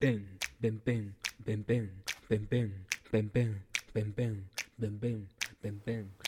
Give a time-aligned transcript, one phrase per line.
[0.00, 0.24] ベン
[0.60, 1.12] ベンベン
[1.44, 1.80] ベンベンベ
[5.70, 6.27] ンベン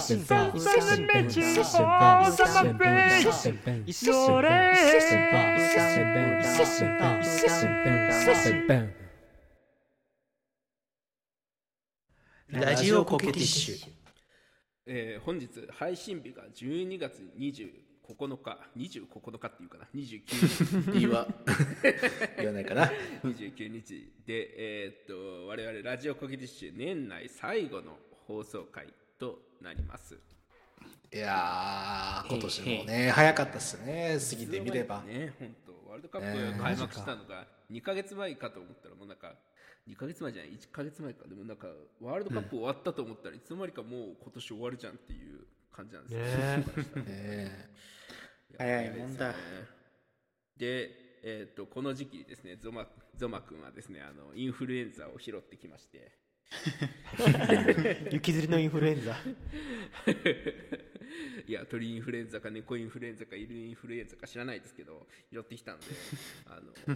[12.49, 13.91] ラジオコケティッシュ。
[14.87, 17.69] えー本日配信日が12月29
[18.27, 18.57] 日。
[18.75, 19.87] 29日っていうかな。
[19.93, 20.99] 29日。
[20.99, 21.27] 言わ
[22.37, 22.91] 言わないかな。
[23.23, 28.87] 29日で、えーっと我々ラジオコケティッシュ年内最後の放送回
[29.19, 30.17] となります。
[31.13, 35.01] いやー今年もね早かったっすね過ぎてみれば。
[35.03, 35.71] ね本当。
[35.89, 39.33] ワールドカッねプ開幕したのが2ヶ月前かと思ったらもうなんか
[39.89, 41.27] 2ヶ月前じゃない1ヶ月前か。
[41.27, 41.67] でもなんか
[42.01, 47.03] ワールドカップ終わったと思ったらいつの間にかもう今年終わるじゃんっていう感じなんですよ。
[47.03, 47.69] ねね
[48.57, 49.33] 早いもんだ。
[50.57, 56.11] でえー、とこの時期にですねゾマゾマ君はですねあのインフルエンザを拾ってきまして
[58.11, 59.17] 雪吊りのインフルエンザ
[61.47, 65.85] いや鳥インフルエンザか猫インフルエンザか犬インフルエンザか知らないですけど拾ってきたんで
[66.45, 66.73] あの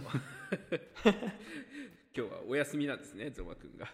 [2.16, 3.92] 今日はお休みなんですねゾマ君が。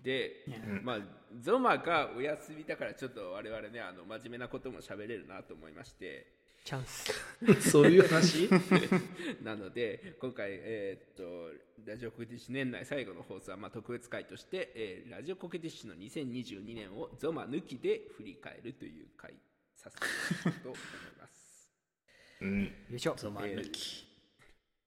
[0.00, 0.44] で、
[0.82, 1.00] まあ、
[1.40, 6.26] ゾマがお休みだからちょっと我々ねあの真面目なことも喋れるなと思いまして
[6.64, 7.12] チャンス。
[7.70, 8.48] そういう話？
[9.42, 19.34] なので今回、えーっとラジオコケティッシュ年内最後の放送は、まあ、特別会として、えーラジオコケティッシュの2022年をゾマ抜きで振り返るという回
[19.74, 20.80] させていただきたいと思い
[21.18, 21.72] ます。
[22.42, 22.64] うん。
[22.64, 23.14] よいしょ。
[23.16, 24.06] ゾマ抜き。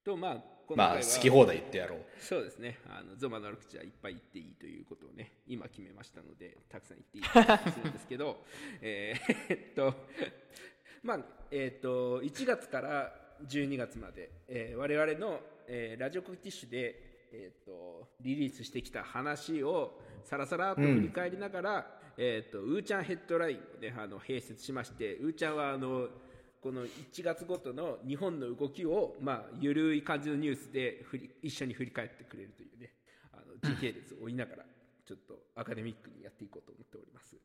[0.05, 2.05] とまあ今まあ好き放題言ってやろう。
[2.19, 2.79] そうですね。
[2.87, 7.23] あのゾマの悪口はいっぱい言っていいということをね今決めましたのでたくさん言っていい
[7.65, 8.45] とするんですけど
[8.81, 9.93] えーえっと
[11.05, 11.19] まあ
[11.51, 13.13] えっと1月から
[13.47, 16.95] 12月まで、えー我々の、えーラジオコケティッシュで、
[17.31, 26.07] えっとリリースしてきた話をさらさらっと振り返りながら、えっとウーちゃんヘッドラインを、ね、あの併設しましてウーちゃんはあの
[26.59, 26.89] この1
[27.21, 32.89] 月ごとの日本の動きを、まあ、ゆるい感じのニュースで振り一緒に振り返ってくれるというね
[33.31, 34.63] あの時系列を追いながら
[35.05, 37.35] ちょっとアカデミックにやっていこうと思っております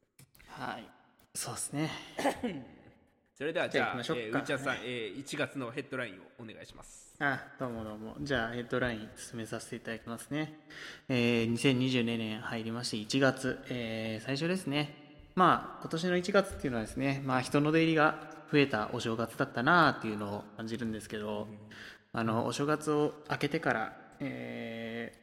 [0.49, 0.91] はい。
[1.35, 1.91] そうですね。
[3.41, 8.17] それではじゃあじゃあえーさん、えー1月のヘッドラインをお願いしますあ、どうもどうも。
[8.21, 10.59] じゃあ、ヘッドライン進めさせていただきますね。
[11.09, 14.95] えー、2022年入りまして1月、えー、最初ですね。
[15.37, 21.49] まあ、今年の1月っていうのはですね、まあ、人の出入りが増えたお正月だったなっていうのを感じるんですけど、
[22.13, 25.15] あの、お正月を明けてから、え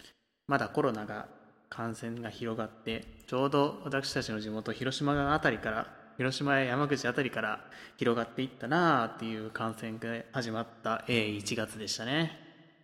[0.00, 0.04] ー、
[0.46, 1.28] まだコロナが
[1.68, 7.64] 感染が広がってちょうど私たちの地元広島あたりから広島や山口あたりから
[7.96, 12.38] 広がっていったなあっていう感染が始まった、えー1月でしたね。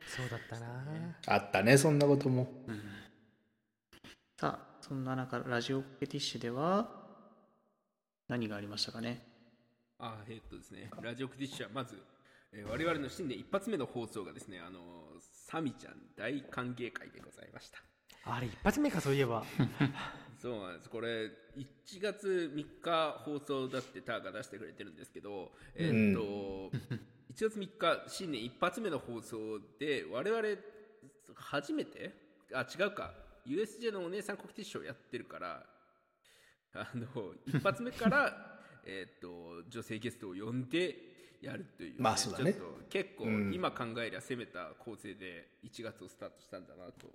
[0.06, 0.66] そうだったな。
[1.28, 2.50] あったねそんなことも。
[4.38, 6.88] さあそんな中ラジオペティッシュでは
[8.28, 9.22] 何がありましたかね？
[9.98, 10.90] あえーっとですね。
[11.00, 11.96] ラジオクティッシュはまず、
[12.52, 14.80] えー我々の新年一発目の放送がですねあの
[15.22, 17.78] サミちゃん大歓迎会でございました
[18.24, 19.44] あれ一発目かそういえば。
[20.40, 20.90] そうなんです。
[20.90, 26.76] これ1月3日放送だってターが出してくれてるんですけど、えーっと
[27.34, 30.48] 1月3日新年一発目の放送で我々
[31.34, 32.12] 初めて
[32.52, 33.14] あ違うか。
[33.46, 35.66] USJ のお姉さんコケティッシュをやってるから
[36.74, 40.96] あの一発目から えーっと女性ゲストを呼んで
[41.40, 42.56] やるという、まあそうだね。
[42.88, 43.52] 結構うん。
[43.54, 47.12] 今考えりゃ攻めた構成で1月をスタートしたんだなと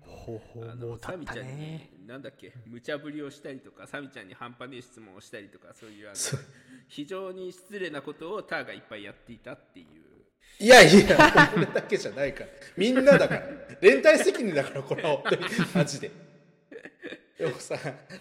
[0.00, 0.70] ほうほう。
[0.70, 2.52] あのもう経ったサミちゃんにねなんだっけ？
[2.66, 6.16] 無茶ぶりをしたりとかサミちゃんに半端ねえ質問をしたりとかそういうあの
[6.88, 9.86] 非常に失礼なことをターがいっぱいやっていたっていう。
[10.58, 12.46] いやいや俺だけじゃないから。
[12.76, 13.42] みんなだから。
[13.80, 15.42] 連帯責任だからこれは本当に。
[15.74, 16.10] マジで。
[17.38, 17.76] でもさ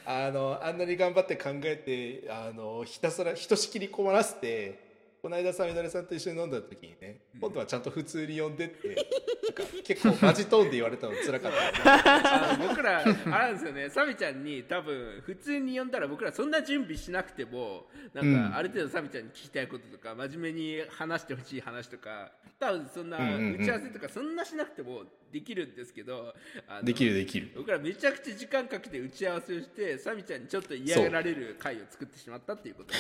[0.06, 4.95] あのあんなに頑張って考えてあのひたすらひとしきり困らせて
[5.26, 8.96] この間さみだれさんと一緒に飲んだ時にね、今度はちゃんと普通に呼んでって
[9.84, 11.52] 結構マジトーンで言われたの辛かっ
[11.84, 12.58] た。
[12.58, 18.52] 僕ら、あれですよね、サミちゃんに多分、普通に呼んだら僕らそんな準備しなくても、なんうん。
[18.52, 26.36] かある程度サミちゃんに聞きたいこととか、真面目に話してほしい話とか、多分そんな打ち合わせとかそんなしなくてもできるんですけど、
[26.84, 27.50] できるできる。
[27.56, 32.98] 僕らめちゃくちゃ時間かけて打ち合わせをして、サミちゃんにちょっと嫌がられる回を作ってしまったっていうことで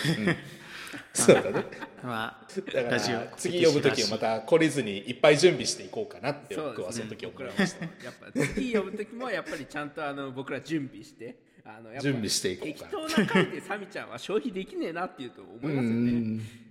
[1.13, 1.25] す。
[1.25, 1.66] そうだね
[2.15, 7.83] まあだかラジオら次呼ぶ時はまた懲りずにいっぱい準備していこうかなって僕はその時思僕らもいました。
[8.06, 11.35] やっぱ次呼ぶ時もやっぱりちゃんとあの僕ら準備して
[11.65, 15.73] あの準備していこうか適当な回でサミちゃんは消費できねえなっていうと思い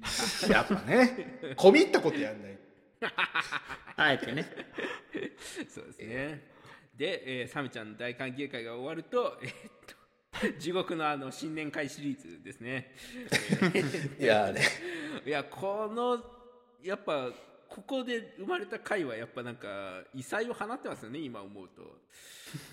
[0.01, 0.55] ますよね。
[0.55, 1.39] やっぱね。
[1.57, 2.59] 込み入ったことやんない。
[3.97, 4.47] あえてね。
[5.69, 6.49] そうですね。
[6.97, 9.53] で、えーサミちゃんの大歓迎会が終わると、えーっ
[9.87, 10.04] と
[10.59, 12.93] 地獄のあの新年会シリーズですね。
[14.19, 14.61] いやね
[15.25, 16.23] いやこの
[16.83, 17.31] やっぱ
[17.69, 21.99] ここで生まれた回はやっぱなんか異彩を放ってますよね今思うと。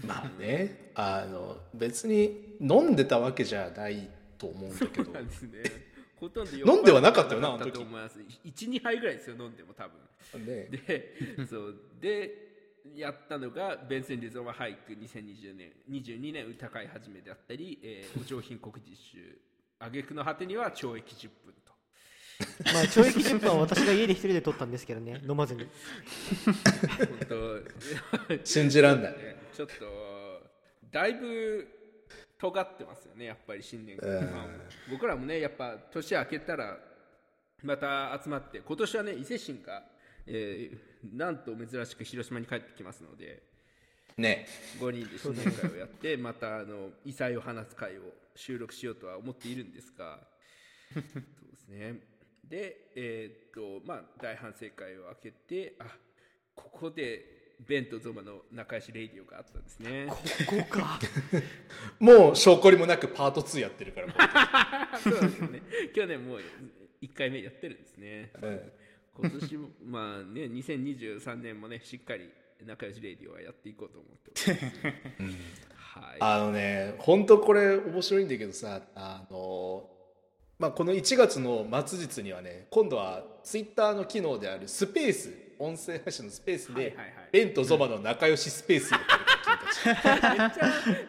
[0.05, 5.91] まあねあの別に飲んでたわけじゃないと思うんだけどなんですね。
[6.21, 8.19] ほとんど飲んではなかったよなあの時と思います。
[8.19, 10.45] 1、2杯ぐらいですよ、飲んでも多分。
[10.45, 11.15] ねで、
[11.49, 11.75] そう。
[11.99, 12.50] で、
[12.95, 19.37] やったのが、ベンセン・リゾマ俳句2020年、22年歌会始めであったり、えー お上品国実習、
[19.79, 21.73] 挙句の果てには懲役10分と。
[22.73, 25.67] まあ懲役10分は私が家で一人で撮ったんですけどね 飲まずに。
[26.45, 27.63] 本
[28.29, 28.41] 当。
[28.43, 29.13] 信じらんない。
[29.13, 30.49] ねちょっと、
[30.91, 31.67] だいぶ
[32.37, 34.31] 尖ってますよね、やっぱり新年会うん。
[34.31, 34.47] まあ
[34.89, 36.79] 僕らもね、やっぱ年明けたら、
[37.61, 39.85] また集まって、今年はね、伊勢神が、
[40.25, 43.43] えーなんと珍しく広島に帰ってきますので、
[44.17, 44.45] ね
[44.79, 48.01] 5人で新年会をやって、 またあの異彩を放つ会を
[48.35, 50.27] 収録しようとは思っているんですが、
[50.93, 51.99] そうですね。
[52.43, 55.97] で、えーっと、まあ、大反省会を開けて、あ
[56.53, 60.07] ここで、ベンとゾマの仲良しレイディオがあったんですね。
[60.07, 60.15] こ
[60.57, 60.99] こか
[61.99, 65.61] もう性懲りもなくパート2やってるからあそうですね。
[65.93, 66.41] 去年もう
[67.01, 68.31] 1回目やってるんですね。
[68.41, 68.71] うん
[69.19, 72.29] 今年も、 まあね、2023年もね、しっかり
[72.65, 74.31] 仲良しレイディオはやっていこうと思って
[75.19, 75.71] おります。
[75.75, 76.17] はい。
[76.19, 79.89] あのね本当これ面白いんだけどさあの
[80.57, 90.49] まあこの1月の末日にはね今度はツイッターの機能であるスペース音声配信のスペースで、はいはいはいベンとゾマの仲良しスペースをめっちゃ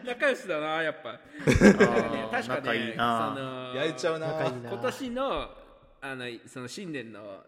[0.05, 1.09] 仲良しだな、やっぱ。
[1.09, 1.19] あ
[2.31, 5.51] 確かー仲いね、その焼いちゃうな今年の
[5.99, 7.43] あのその新年の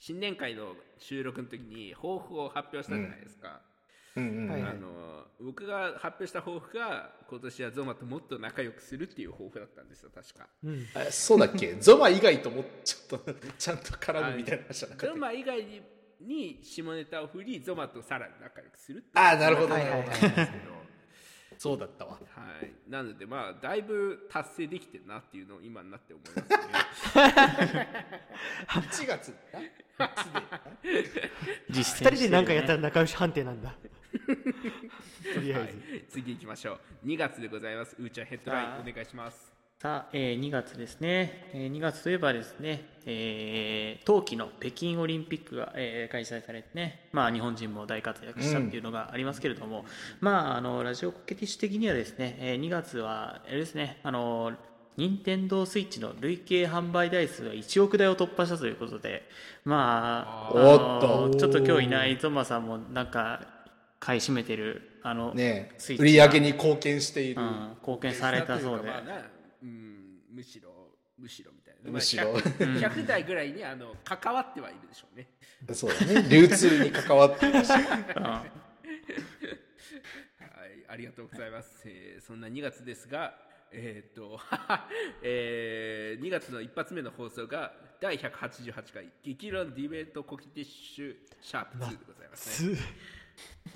[0.00, 3.60] 新年会の収録の時に抱負を発表したじゃないですか。
[4.16, 4.24] うん。
[4.28, 10.48] うんはいあの僕が発表した抱負が今年はゾマともっと仲良くするっていう抱負だったんですよ確か。
[10.64, 10.86] うん。
[10.94, 11.74] あそうだっけ？
[11.80, 15.82] ゾマ以外ともちょっとちゃんと絡むみたいな話じゃなかったゾマ以外に
[16.20, 19.68] に下ネタを振りゾマとさらに仲良くするっていうあーなるほど。
[19.68, 20.80] なんですけど。
[21.60, 22.18] そうだったわは
[22.62, 27.18] い、なのでまあだいぶ達成できてるなっていうのを今になって思います
[27.76, 27.86] ね。
[28.66, 29.34] 1月
[31.68, 33.74] 実践二人で何かやったらら仲良し判定なんだ
[35.34, 37.06] とりあはいえず、次行きましょう。
[37.06, 37.94] 2月でございます。
[37.98, 39.59] うーちゃんヘッドラインお願いします。
[39.82, 49.86] さあ、えー2月ですね、えー2月といえばですね、えー冬季の北京オリンピックが、えー開催されてね、まあ、日本人も大活躍したっていうのがありますけれども、
[50.20, 54.52] まあ、あのラジオコケティッシュ的にはですね、えー2月はあれですねあの
[54.98, 59.26] 任天堂スイッチの累計販売台数が1億台を突破したということで、
[59.64, 61.28] まあ、おあっと。
[61.28, 63.40] のちょっと今日いないゾンマさんもなんか
[63.98, 68.90] 買い占めてるあの、ね売り上げに貢献している、うん、貢献されたそうで。
[69.62, 70.90] うん、むしろ
[71.20, 71.90] むしろみたいな。
[71.90, 75.28] むしろまあ 100, 100台ぐらいにあの関わってはいるでしょうね。
[75.74, 78.50] そうだね流通に関わってるしうん はい、
[80.88, 81.82] ありがとうございます。
[81.86, 83.34] えーそんな2月ですが、
[83.72, 84.40] えーっと、
[85.22, 92.78] えー2月の一発目の放送が第188回激論ディベートコキティッシュシャープ2でございますね。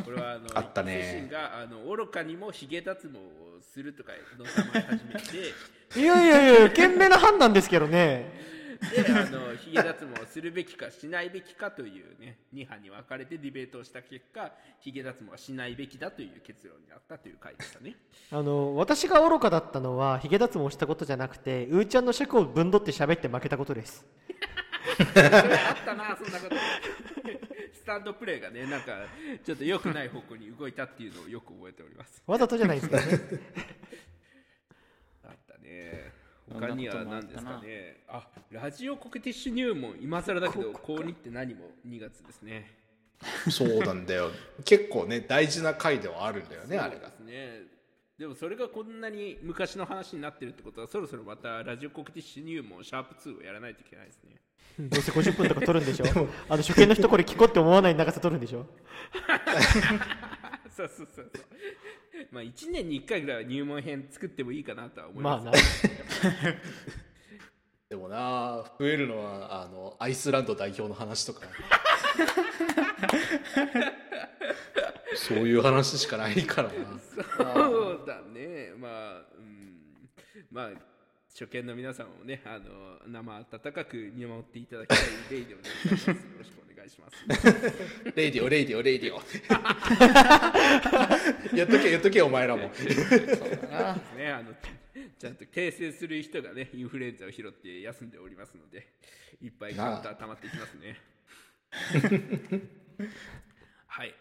[0.04, 0.96] これはあのあったね。
[0.96, 8.44] 自身があの愚かにもヒゲ脱毛をするとかのたまり始めて、いやいやいや賢明な判断ですけどね。
[8.90, 17.96] であのヒゲ脱毛をするべきかしないべきかというね2派に分かれてディベートをした結果ヒゲ脱毛はしないべきだという結論になったという回でしたね。
[18.30, 24.04] あの私が愚かだったのはヒゲ脱毛したことじゃなくてうーちゃんの尺をぶんどって喋って負けたことです。
[24.94, 27.53] それあったなそんなこと
[27.84, 28.92] スタンドプレーがねなんか
[29.44, 32.22] ちょっと良くない方向に動いたっていうのをよく覚えております。
[32.26, 33.18] わざとじゃないですけどね。
[35.22, 36.12] あったね
[36.50, 38.04] 他には何ですかね。
[38.08, 42.74] あラジオコケティッシュ入門今更だけど高2って何も2月ですね。
[43.50, 44.30] そうなんだよ。
[44.64, 47.10] 結構ね大事な回ではあるんだよねあれが。
[47.10, 47.73] そうですね
[48.18, 54.36] でもそれがこんなに昔の話になってるってことはそろそろまたラジオコケティッシュ入門シャープ2をやらないといけないですね。
[54.78, 56.04] どうせ50分とか撮るんでしょ。
[56.48, 58.66] あの初見の人これ聞こうって思わない長さ撮るんでしょ。
[60.76, 61.46] そうそうそうそう。
[62.30, 66.54] まあ1年に1回ぐらいは入門編作ってもいいかなとは思いまます、あな
[67.94, 71.42] でもな増えるのはあのアイスランド代表の話とか。
[75.14, 76.74] そういう話しかないからな。
[77.36, 78.72] そうだね。
[78.76, 79.76] まあうん。
[80.50, 80.70] まあ
[81.30, 84.98] 初見の皆さんもねあの生温かく見守っていただきたい
[85.30, 86.08] レイでお願いします。
[86.10, 87.24] よろしくお願いします
[88.16, 89.22] レイディオレイディオレイディオ。
[91.56, 92.64] やっとけやっとけお前らも。
[92.64, 92.70] ね。
[94.32, 94.52] あの
[95.18, 98.86] ちゃんと訂正する人がねインフルエンザを拾って休んでおりますので
[99.40, 100.96] いっぱいカウンター溜まっていきますね。
[103.86, 104.14] はい。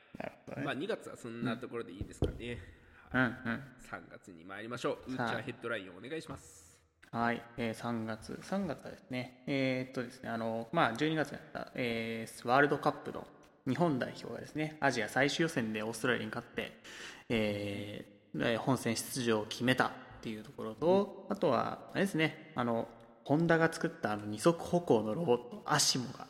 [0.64, 2.60] まあ2月はそんなところでいいですかね、
[3.14, 3.22] うん。
[3.22, 3.28] うん。
[3.90, 5.12] 3月に参りましょう。
[5.12, 6.64] ウーチャーヘッドラインをお願いします。
[7.12, 13.28] はい、えー3月、3月はですね、えーっとですね、あの、まあ、12月にあった、えーワールドカップの
[13.68, 16.72] 日本代表がですね、アジア最終予選でオーストラリアに勝って、
[17.30, 19.92] えーえー本戦出場を決めた
[20.24, 22.88] っていうところと、あとは、あれですね、あの、
[23.26, 26.28] ホンダが作ったあの二足歩行のロボット、アシモが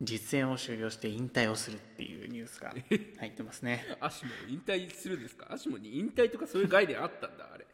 [0.00, 2.72] 実演を終了して引退をするっていうニュースが
[3.18, 3.84] 入ってますね。
[4.00, 5.46] アシモ引退するんですか？
[5.52, 7.66] アシモに引退とかそういう概念あったんだあれ。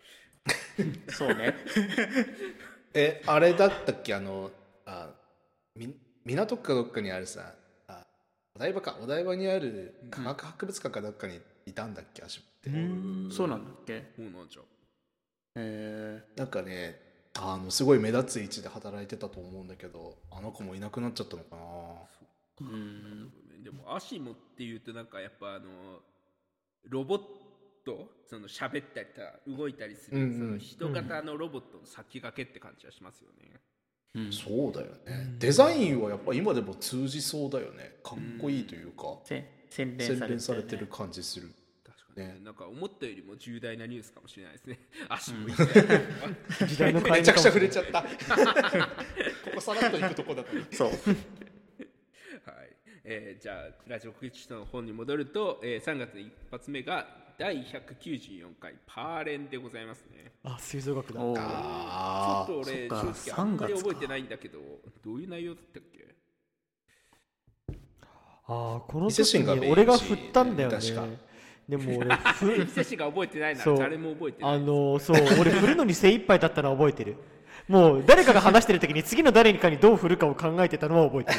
[1.08, 1.54] そうね。
[2.94, 4.14] えあれだったっけ？
[4.14, 4.50] あの
[4.86, 5.10] あ
[5.76, 5.94] み
[6.24, 7.54] 港区かどっかにあるさ
[7.88, 8.06] あ
[8.54, 8.96] お台場か。
[9.02, 12.22] お台場にある科学博物館かどっかにいたんだっけ？
[12.22, 12.70] 足って、
[13.34, 14.12] そうなんだっけ？
[14.16, 14.62] そうなんじゃ
[15.58, 17.00] えなんかね
[17.40, 21.62] あのすごい目立つ位置で働いてたと思うんだけどあの子もいなくなっちゃったのかな。
[22.66, 23.32] ー、うん。
[23.62, 26.00] でもアシモっていうとなんかやっぱあの
[26.88, 27.18] ロボッ
[27.84, 30.38] トその喋ったりとか動いたりする、うんうん。
[30.38, 33.60] その人型のロボットの先駆けって感じはしますよね、
[34.14, 34.32] うん。
[34.32, 35.36] そうだよね。
[35.38, 37.96] デザインはやっぱ今でも通じそうだよね。
[38.02, 39.18] かっこいいというか。
[39.24, 41.50] せ洗練洗されて,、練されてる感じする
[42.18, 42.26] ね。
[42.34, 44.78] ねなんか思ったよりも重大なニュースかもしれないですね。
[45.08, 45.54] アシモ引
[46.66, 48.02] 時代の めちゃくちゃ触れちちゃった。
[48.02, 48.08] こ
[49.54, 50.88] こさらっと行くとこだったそう。
[50.88, 50.96] はい。
[53.04, 57.06] えーじゃあラジオ国知の本に戻ると、えー3月の一発目が
[57.38, 60.32] 第194回パーレンでございますね。
[60.42, 61.36] あ吹奏楽だおー。
[61.36, 63.88] ちょあっと俺正直あんまり3月か。
[63.88, 64.58] 覚えてないんだけど
[65.04, 65.98] どういう内容だったっけ？
[68.50, 70.76] ああこの時に俺が振ったんだよね。
[70.76, 71.06] 確か
[71.68, 74.54] でも俺 ふ伊勢市が覚えてないなそ誰も覚えてない。
[74.54, 77.16] あのそう俺振るのに精一杯だったのは覚えてる。
[77.68, 81.38] もう誰かが話してる時に次の誰かにどう振るかを考えてたのは覚えてる。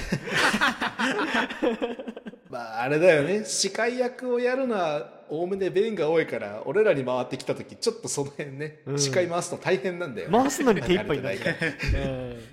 [2.52, 3.44] まああれだよね。
[3.46, 9.00] 司会役をやるのはおおむね弁が多いから俺らに回ってきた時ちょっとその辺ね、うん。
[9.00, 11.56] 司会回すの大変なんだよ、回すのに手一杯になるから。
[12.02, 12.40] うん。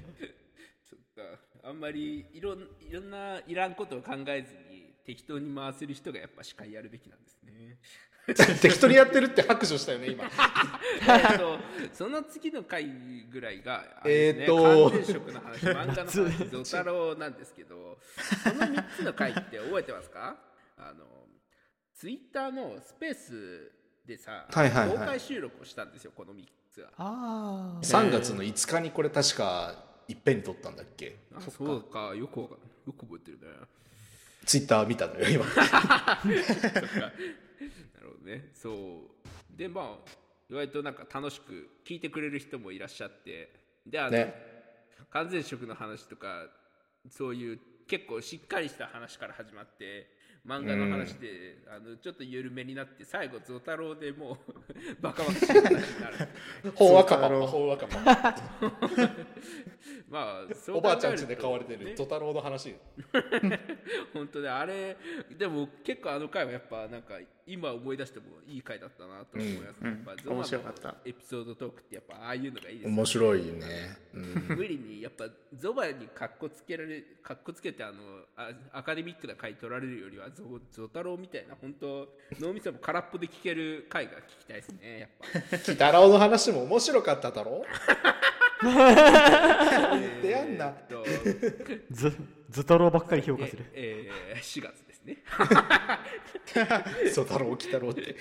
[1.62, 7.78] あんまりいろんいろんないらんことを考えずに適当に回せる人がやっぱ司会やるべきなんですね
[8.60, 10.24] 適当にやってるって白状したよね今。
[10.24, 11.58] えっと
[11.92, 12.84] その次の回
[13.30, 17.98] ぐらいがねえーと完全食の話漫画の話ゾタロウなんですけど
[18.42, 20.36] その3つの回って覚えてますか？
[20.76, 21.04] あの
[21.94, 23.72] ツイッターのスペース
[24.04, 24.98] でさ、はいはいはい。
[24.98, 26.90] 公開収録をしたんですよこの3つは。
[26.98, 31.16] あ3月の5日にこれ確かいっぺんに撮ったんだっけ？
[31.32, 33.46] あそうかよくわかんよく覚えてるね。
[34.44, 35.44] ツイッター見たのよ今
[38.08, 38.50] ほどね。
[38.54, 39.56] そう。
[39.56, 40.10] でまあ
[40.48, 43.52] 意外となんか楽しく聞いてくれる人もいらっしゃって。
[43.86, 44.34] であの、ね。
[45.10, 46.46] 完全食の話とか
[47.10, 50.08] そういう結構しっかりした話から始まって
[50.46, 54.36] 漫画の話で、あのちょっと緩めになって最後ゾタロウでもう
[55.02, 56.16] バカバカしい話になる
[56.76, 58.36] ほんわかパパほんわかパパ
[60.08, 61.90] まあそうおばあちゃん考えると家で飼われてね。
[61.90, 62.76] るゾタロウの話
[64.12, 64.96] 本当ねあれ
[65.36, 70.94] でも結構あの回はやっぱなんか今思い出してもいい回だったなと思います、うんやっぱゾマの面白かった。
[71.04, 72.96] エピソードトークってやっぱああいうのがいいですよね。
[72.96, 75.26] 面白いね、うん、無理にやっぱ
[75.56, 77.94] ゾバにかっこつけられかっこつけてあの
[78.36, 82.08] あアカデミックな回取られるよりはゾゾタロウみたいな本当
[82.40, 85.08] 脳みそも空っぽで聞ける回が聞きたいですねやっ
[85.50, 85.56] ぱ。
[85.56, 87.64] 鬼太郎の話も面白かっただろ？
[88.62, 88.72] 言
[90.18, 90.72] ってやんな。
[90.90, 92.10] えー ず
[92.50, 93.64] ず太郎ばっかり評価する。
[93.74, 97.10] ええー4月ですね。
[97.12, 98.16] ゾタロウ鬼太郎って。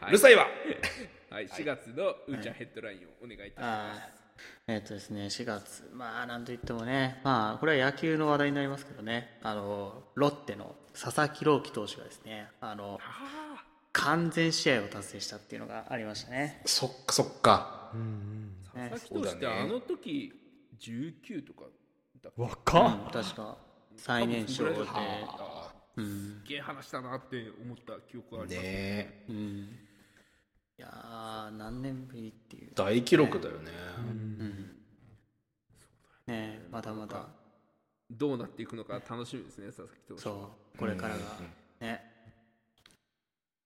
[0.00, 0.46] はうるさいわ。
[1.30, 4.20] はい、4月のうーちゃんヘッドラインをお願いいたしまあー
[4.66, 12.98] えっ、とですね、4月、まあ、なんといってもね、まあ、これは野球の話題になりますけどね、あの、ロッテの佐々木朗希投手がですね、あの、
[13.92, 16.62] 完全試合を達成したっていうのがありましたね。
[16.64, 17.92] そっかそっか。
[18.74, 18.90] ね。
[18.90, 20.32] 佐々木投手ってそうだねあの時
[20.78, 21.64] 19とか
[22.22, 23.04] だっけ若っ。
[23.06, 23.58] うん確か、
[23.96, 26.40] 最年少で、あうん。
[26.44, 29.36] すげえ話だなって思った記憶があーります、ねうん。
[29.36, 32.72] いやー、何年ぶりっていう。
[32.74, 34.76] 大記録だよねうん。
[36.26, 37.28] ねまだまだ、
[38.10, 40.30] どうなっていくのか楽しみですね佐々木投手そ
[40.74, 41.20] う、これからが、
[41.80, 42.02] ね。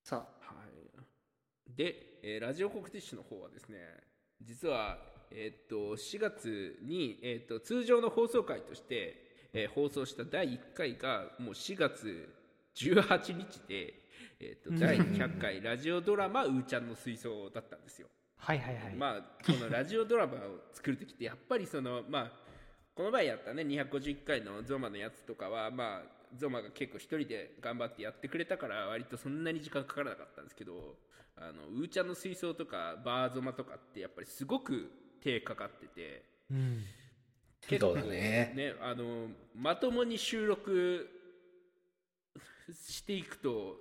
[0.02, 0.24] さは
[1.70, 3.78] い、で、えーラジオ告知誌の方はですね
[4.42, 4.98] 実は、
[5.30, 9.23] えーっと4月に、えーっと通常の放送回として、
[9.54, 12.28] えー放送した第1回がもう4月
[12.76, 13.94] 18日で、
[14.40, 18.08] えーっと第100回ラジオドラマ「うーちゃんの水槽」だったんですよ。
[18.36, 20.36] はいはいはい、まあこのラジオドラマを
[20.74, 22.32] 作る時ってやっぱりそのまあ
[22.94, 30.96] この前やったね251回のゾマのやつとかはまあゾマが結構一人で頑張ってやってくれたから割とそんなに時間かからなかったんですけど
[31.36, 34.90] あのうーちゃんの水槽とかバーゾマとかってやっぱりすごく
[35.22, 36.84] 手かかっててうん、
[37.68, 38.74] 結構そうだね。
[38.80, 41.08] あのまともに収録
[42.72, 43.80] していくと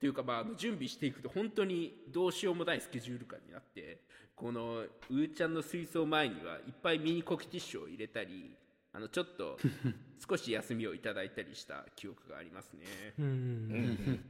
[0.00, 4.00] というか、まあ準備していくと本当にどうしようもないスケジュール感になって
[4.34, 8.54] このうーちゃんの水槽前にはいっぱいミニコキティッシュを入れたり
[8.92, 9.56] あのちょっと
[10.28, 13.14] 少し休みをいただいたりした記憶がありますね。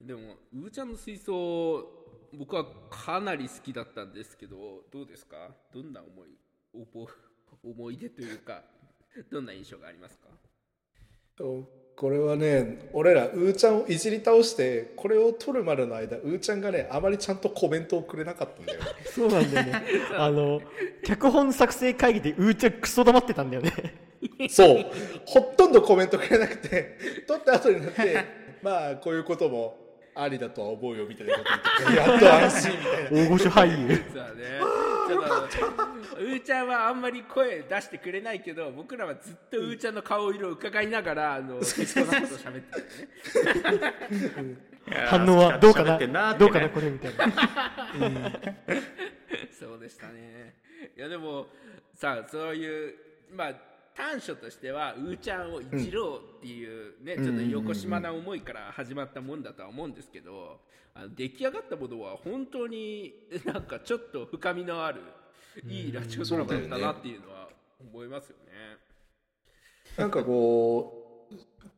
[0.00, 1.84] でもうーちゃんの水槽
[2.32, 5.54] 僕はかなり好きだったんですけどどうですか？
[5.74, 6.30] どんな思い？
[6.72, 7.08] 思
[7.64, 8.62] 思い出というか
[9.30, 10.28] どんな印象がありますか？
[11.96, 18.86] これはね俺らうーちゃんをいじり倒してこれを撮るまでの間うーちゃんがねあまりちゃんとコメントをくれなかったんだよね。
[19.04, 19.82] そうなんだよね。
[20.16, 20.60] あの
[21.04, 23.72] 脚本作成会議でうーちゃんクソ黙ってたんだよね。
[24.48, 24.86] そう。
[25.26, 28.24] ほとんどコメントくれなくて撮った後になって
[28.62, 29.89] まあこういうことも
[30.22, 31.50] ありだとは思うよみたいなこと
[31.94, 33.10] 言ってやっと安心みたいな。
[33.10, 33.96] 大御所俳優。
[33.96, 34.40] そうだね。
[35.08, 35.24] ちょっ
[35.74, 35.84] と
[36.20, 43.50] うーちゃんはあんまり声出してくれないけど僕らはずっとうーちゃんの顔色を伺いながらあの適当なことを喋ってた
[44.38, 44.56] よね。
[45.06, 47.26] 反応はどうかなどうかなこれみたいな。
[49.58, 50.54] そうでしたね。
[50.96, 51.46] いやでも
[51.94, 52.94] さそういう
[53.32, 53.69] まあ
[54.00, 60.58] 短所としてはうーちゃんをいじろうっていうね、ちょっと横島な思いから始まったもんだとは思うんですけど
[60.94, 63.12] あの出来上がったものは本当に
[63.44, 65.02] なんかちょっと深みのある
[65.68, 68.78] いいラジオドラマだったなっていうのは思いますよね。
[69.98, 71.34] なんかこう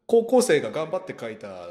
[0.07, 1.71] 高校生が頑張って書いた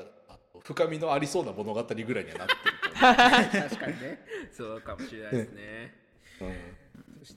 [0.63, 2.71] 深みのありそうな物語ぐらいにはなってる
[3.69, 4.25] 確かにね。
[4.51, 5.95] そうかもしれないですね。
[6.41, 6.80] うん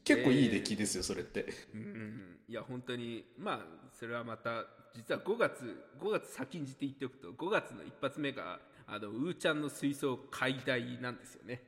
[0.05, 1.46] 結構いい出来ですよそれって。
[1.74, 3.59] うんいや本当にまあ
[3.98, 11.62] それはまた実は5月5月先んじて言っておくと5月の一発目があのうーちゃんの水槽解体なんですよね。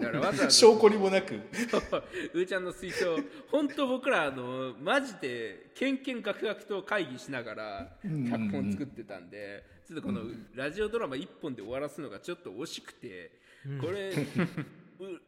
[0.00, 1.34] だからわざわざ 証拠にもなく。
[2.32, 3.18] うーちゃんの水槽
[3.50, 10.22] 本当僕らあのマジでけんけんがくがくと会議しながら脚本作ってたんで、ちょっとこの
[10.54, 13.38] ラジオドラマ一本で終わらすのがちょっと惜しくて、
[13.80, 14.14] これう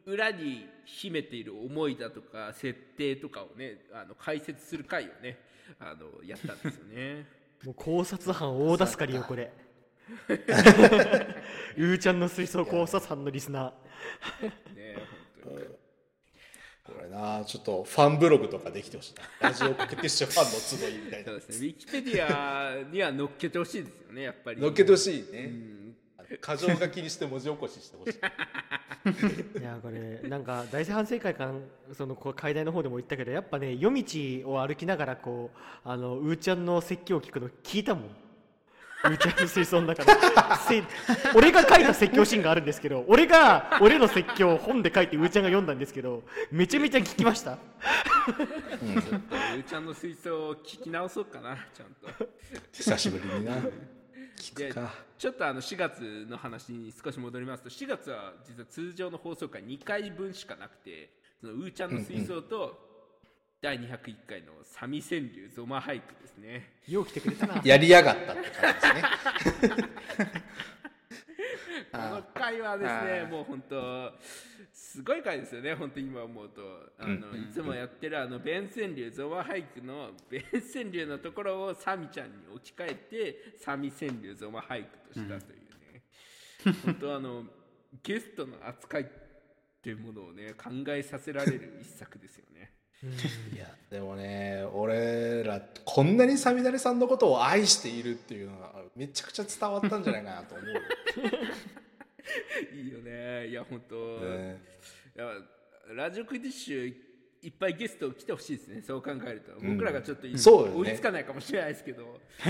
[0.05, 5.37] 裏に秘めている思いだとか設定とかをねあの解説する回をね
[5.79, 7.25] あのやったんですよね。
[7.63, 9.51] もう考察班大助かりよこれ。
[10.29, 14.75] うーちゃんの水槽考察班のリスナー。
[14.75, 14.95] ね
[15.43, 15.67] 本当に。
[16.85, 19.49] これなちょっとファンブログとかできてほしいな。
[19.49, 21.25] ラジオコケティッシュファンの集いみたいな。
[21.25, 24.61] そうですね、ウィキペディアには載っけてほしいですよね、やっぱり。
[24.61, 25.97] のっけてほしいね、うん
[26.41, 28.17] 箇条書きにして文字起こししてほしい。
[29.59, 31.53] いやこれなんか大正反省会館
[31.93, 38.03] そのこう階段の方でも言ったけどやっぱね夜道を歩きながらこうあのうーちゃんの説教を聞くの聞いたもん。
[38.03, 40.11] うーちゃんの水槽の中で
[40.67, 40.83] せ
[41.35, 47.57] 俺が書いた説教シーンがあるんですけど俺が俺の説教を本で書いてうーちゃんが読んだんですけどめちゃめちゃ聞きました。
[47.57, 52.27] ちょっと、うーちゃんの水槽を聞き直そうかな、ちゃんと。
[52.73, 53.53] 久しぶりにな
[54.37, 54.93] 聞でくか。
[55.17, 61.09] ちょっとあの4月の話に少し戻りますと、4月は実は通常の放送回2回分しかなくて、
[61.41, 62.87] そのうーちゃんの水槽と、
[63.59, 66.69] 第201回のサミ川柳ゾマ俳句ですね。
[66.87, 67.61] よう来てくれたな。
[67.65, 70.43] やりやがったって感じですね。
[71.91, 74.13] この回はですねもう本当
[74.89, 76.61] すごい回ですよね本当今思うと。
[76.97, 87.43] あの、いつもやってるあの弁川柳ゾマ俳句の弁川柳のところをサミちゃんに置き換えてサミ川柳ゾマ俳句としたというね、本当あの
[88.01, 89.05] ゲストの扱いっ
[89.83, 92.71] ていうものをね考えさせられる一作ですよね。
[93.53, 100.67] いやでもね俺らこんなにサミダレさんのことを愛しているっていうのがめちゃくちゃ伝わったんじゃないかなと思う。
[100.67, 100.81] よ、
[102.73, 103.47] いいよね。
[103.49, 104.76] いや本当、ね
[105.95, 106.93] ラジオクイディッシュ
[107.41, 108.81] いっぱいゲスト来てほしいですね。
[108.81, 110.91] そう考えると、僕らがちょっとそうよね。
[110.91, 112.19] 追いつかないかもしれないですけど。
[112.41, 112.49] あ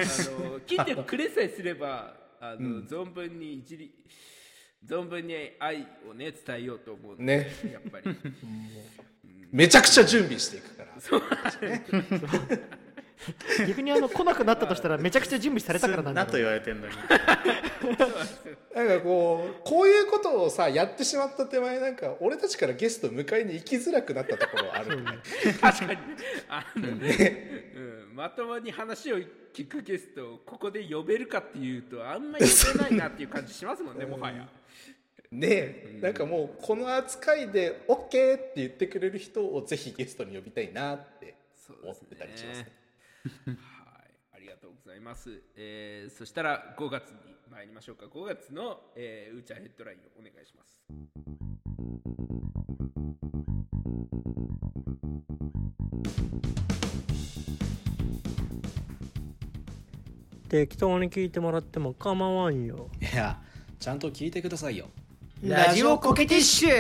[0.50, 3.94] の 来てくれさえすればあの、存分に一理
[4.86, 7.52] 存分に愛をね伝えようと思うね。
[7.72, 8.16] やっぱり。
[9.52, 10.92] めちゃくちゃ準備していくから
[13.68, 16.94] 逆にあの来なくなったとしたらめちゃくちゃ準備されたからなんだなと言われてんのに。
[18.76, 24.92] なんかこうこういうことをさやってしまった手前なんか俺たちからゲスト迎えに行きづらくなったところある。
[24.92, 25.20] よね。
[25.60, 26.00] 確かに。
[26.48, 29.20] あの、 うん、まともに話を
[29.54, 34.48] 聞くゲストをここで呼べるかっていうとあんまり呼べないなっていう感じしますもんねもはや。
[35.32, 35.48] ね。
[35.50, 41.36] えなんかもうこの扱いで OK って言ってくれる人をぜひゲストに呼びたいなって
[41.84, 42.87] 思ってたりしますね
[43.46, 43.58] はい、
[44.36, 45.44] ありがとうございます。
[45.56, 47.18] えーそしたら5月に
[47.50, 48.06] 参りましょうか。
[48.06, 50.78] 5月の、えー、うーちゃんヘッドラインをお願いします。
[60.50, 63.38] 適当に聞いてもらっても構わんよいや
[63.80, 64.88] ちゃんと聞いてくださいよ
[65.44, 66.72] ラジオコケティッシュ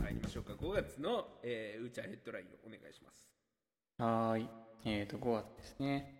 [0.00, 0.52] 参りましょうか。
[0.52, 3.11] 5月の、えー、うーちゃんヘッドラインをお願いします。
[4.02, 4.48] はーい。
[4.84, 6.12] えっ、と、5月ですね。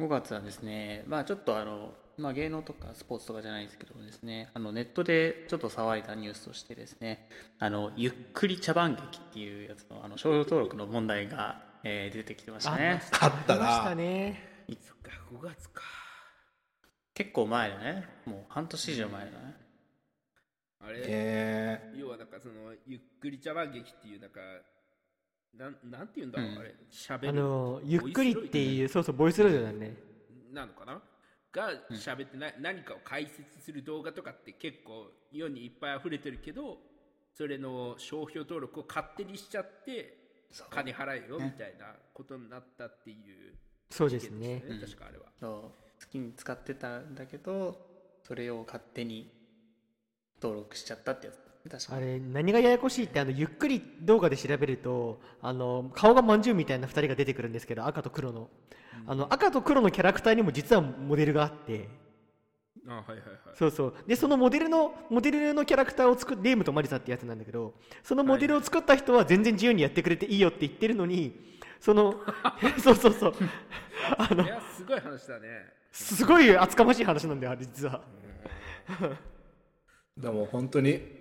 [0.00, 13.02] 5月はですね、まあちょっとあの、まあ芸能とかスポーツとかじゃないですけどもですね、あのネットでちょっと騒いだニュースとしてですね、あの、ゆっくり茶番劇っていうやつの、あの、商標登録の問題が、えー出てきてましたね。
[13.20, 14.42] あったありましたなね
[14.80, 15.82] そっか、5月か。
[17.12, 18.08] 結構前だね。
[18.24, 19.56] もう半年以上前だね。
[20.80, 24.40] あれ、え要はなんかその、ゆっくり茶番劇っていう、なんか、
[25.56, 26.40] なんなんて言うんだ？
[26.40, 26.58] ろう、うん。
[26.58, 27.38] あれ、しゃべある。
[27.38, 29.96] のゆっくりっていうそうそうボイスロードだね。
[30.52, 31.00] なのかな？
[31.50, 36.76] が喋ってな、何かを解説する動画とかって結構世にいっぱい溢れてるけど
[37.32, 40.18] それの商標登録を勝手にしちゃって
[40.70, 43.54] 金払えよみたいなことになったっていう
[43.90, 44.62] そうですね。
[44.80, 45.50] 確かあれは、そう。
[45.50, 45.72] 好
[46.10, 47.80] きに使ってたんだけど、
[48.22, 49.32] それを勝手に
[50.40, 51.36] 登録しちゃったってやつ
[51.90, 58.48] あれ何がややこしいってあのゆっくり動画で調べるとあの顔がまんじゅうみたいな2人が出てくるんですけど赤と黒の。
[59.06, 61.88] あの赤と黒のキャラクターにも実はモデルがあって。
[62.86, 63.20] あはいはいはい。
[63.54, 63.94] そうそう。
[64.06, 72.14] でそのモデルのモデルのキャラクターを作っレームとマリサってやつなんだけどそのモデルを作った人は全然自由にやってくれていいよって言ってるのにその
[72.82, 73.34] そうそうそう。
[74.16, 75.72] あのいやすごい話だね。
[75.92, 78.00] すごい厚かましい話なんだよあれ実は。
[80.16, 81.17] でも本当に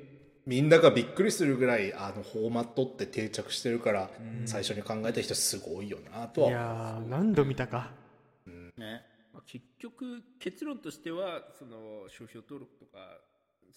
[0.48, 4.10] みんながびっくりするぐらいあのフォーマットって定着してるから、
[4.46, 7.92] 最初に考えた人すごいよなといはやー何度見たか。
[8.78, 9.04] ね。
[9.34, 13.20] まあ、結局結論としてはその商標登録とか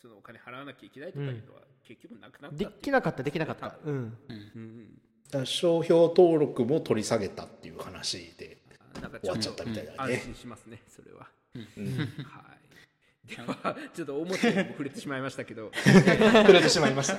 [0.00, 2.72] そのお金払わなきゃいけないとかいうのは結局なくなったでいう。
[2.80, 3.76] きなかったできなかった。
[3.84, 4.16] うん。
[4.28, 5.00] うん
[5.44, 8.58] 商標登録も取り下げたっていう話で
[8.96, 10.16] うんなんか終わっちゃったみたいだ安ね。
[10.22, 11.62] 心しますねそれは、うん。
[11.64, 12.02] は
[12.56, 12.59] い
[13.94, 15.70] ちょっと表にも触れてしまいましたけど。
[15.74, 17.16] 触れてしまいました。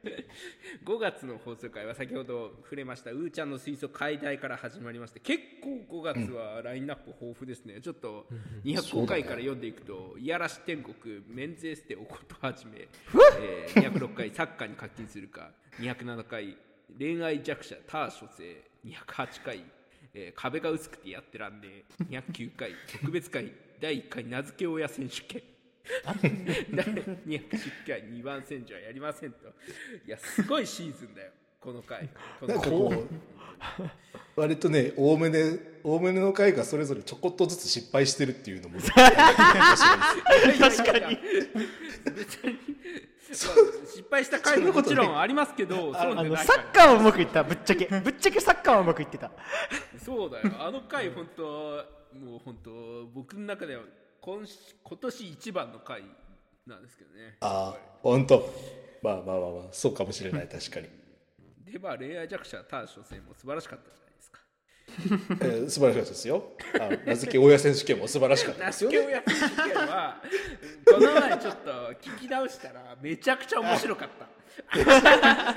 [0.84, 8.26] 5月の放送回は先ほど触れましたうーちゃんの水素解体から始まりまして結構5月はラインナップ豊富ですね、ちょっと
[8.64, 10.94] 205回から読んでいくと「いやらし天国」
[11.28, 12.88] 「メンズエステおことはじめ」
[13.40, 16.56] えー206回「サッカーに課金するか」207回
[16.98, 19.64] 「恋愛弱者ター諸生」208回、
[20.14, 25.42] えー壁が薄くてやってらんねえ」209回特別会第1回名付け親選手権。
[26.12, 27.48] 第210
[27.86, 29.48] 回2番選手はやりませんと。
[30.06, 31.32] いやすごいシーズンだよ。
[31.58, 32.08] この回。
[32.38, 32.92] このなんかこ
[33.78, 38.78] う割とねおおむねおおむねの回がそれぞれちょこっとずつ失敗してるっていうのも。
[38.84, 39.12] 確か
[41.08, 41.18] に。
[42.14, 42.58] 別に
[43.32, 47.42] 失敗した回ももちろんありますけどサッカーはうまくいった。
[47.42, 47.86] ぶっちゃけ。
[47.86, 49.30] ぶっちゃけサッカーはうまくいってた。
[50.04, 50.50] そうだよ。
[50.58, 53.82] あの回本当もう本当僕の中では
[54.20, 56.02] 今し今年一番の回
[56.66, 57.36] なんですけどね。
[57.40, 58.52] ああ本当。
[59.02, 60.88] まあまあまあまあそうかもしれない確かに、
[61.64, 64.40] では恋愛弱者ター初戦も素晴らしかったじゃないですか。
[65.46, 66.52] えー素晴らしかったですよ。
[66.78, 68.60] あ名付け親選手権も素晴らしかった。
[68.60, 70.22] 名ですよね付け親選手権は
[70.84, 71.70] この前ちょっと
[72.02, 74.28] 聞き直したらめちゃくちゃ面白かった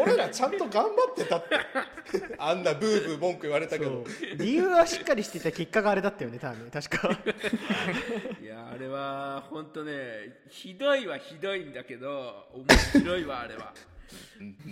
[0.00, 1.56] 俺らちゃんと頑張ってたって。
[2.38, 4.04] あんなブーブー文句言われたけど。
[4.36, 7.10] 理由はしっかりしてた結果があれだったよね多分確か。
[8.42, 12.66] いやあれは本当ねひどいはひどいんだけど面
[13.00, 13.74] 白いわあれは。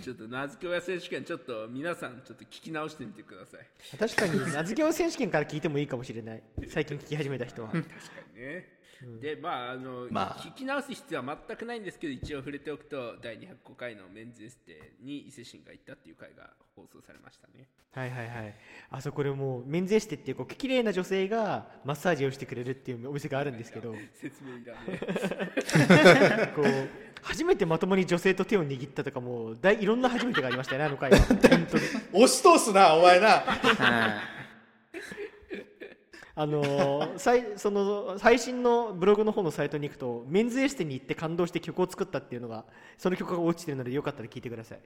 [0.03, 3.97] ちょっと名付け親選手権ちょっと皆さんちょっと聞き直してみてください。
[3.97, 6.43] 確かに名付け親選手権から聞いてもいいかもしれない。
[6.67, 7.69] 最近聞き始めた人は。
[7.69, 7.89] 確か
[8.35, 8.69] にね、
[9.19, 10.41] でまああの、まあ。
[10.41, 17.67] 聞き直す必要は全くないんですけど一応触れておくと第205回のメンズエステに伊勢神が行ったっていう回が放送されましたね。
[17.93, 18.55] はいはいはい。
[18.89, 23.93] あそこでもうメンズエステっていうこう綺麗な女性がマッサージをしてくれるっていうお店があるんですけど。
[24.13, 26.53] 説明いらね。
[26.55, 26.65] こう
[27.23, 31.83] 初めてまともに女性と手を握ったとかもうだいいろんな初めてがありましたよねあの回は 本当に。
[32.13, 33.27] 押し通すなお前な。
[33.27, 34.21] は
[36.35, 42.65] あのー 最その最新のブログの方のサイトに行くとメンズエステに行って感動して曲を作ったっていうのが
[42.97, 44.79] その曲が落ちてるのでよかったら聞いてください。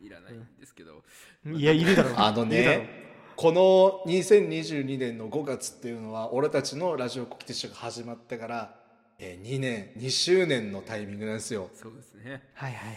[0.00, 1.02] うんいらないんですけど、
[1.44, 2.14] いやいるだろう。
[2.18, 8.80] あのねこの2022年の5月っていうのは俺たちのラジオコキティッシュが始まってから、
[9.18, 11.70] えー2年2周年のタイミングなんですよ。
[11.74, 12.48] そうですね。
[12.54, 12.96] はいはいはい。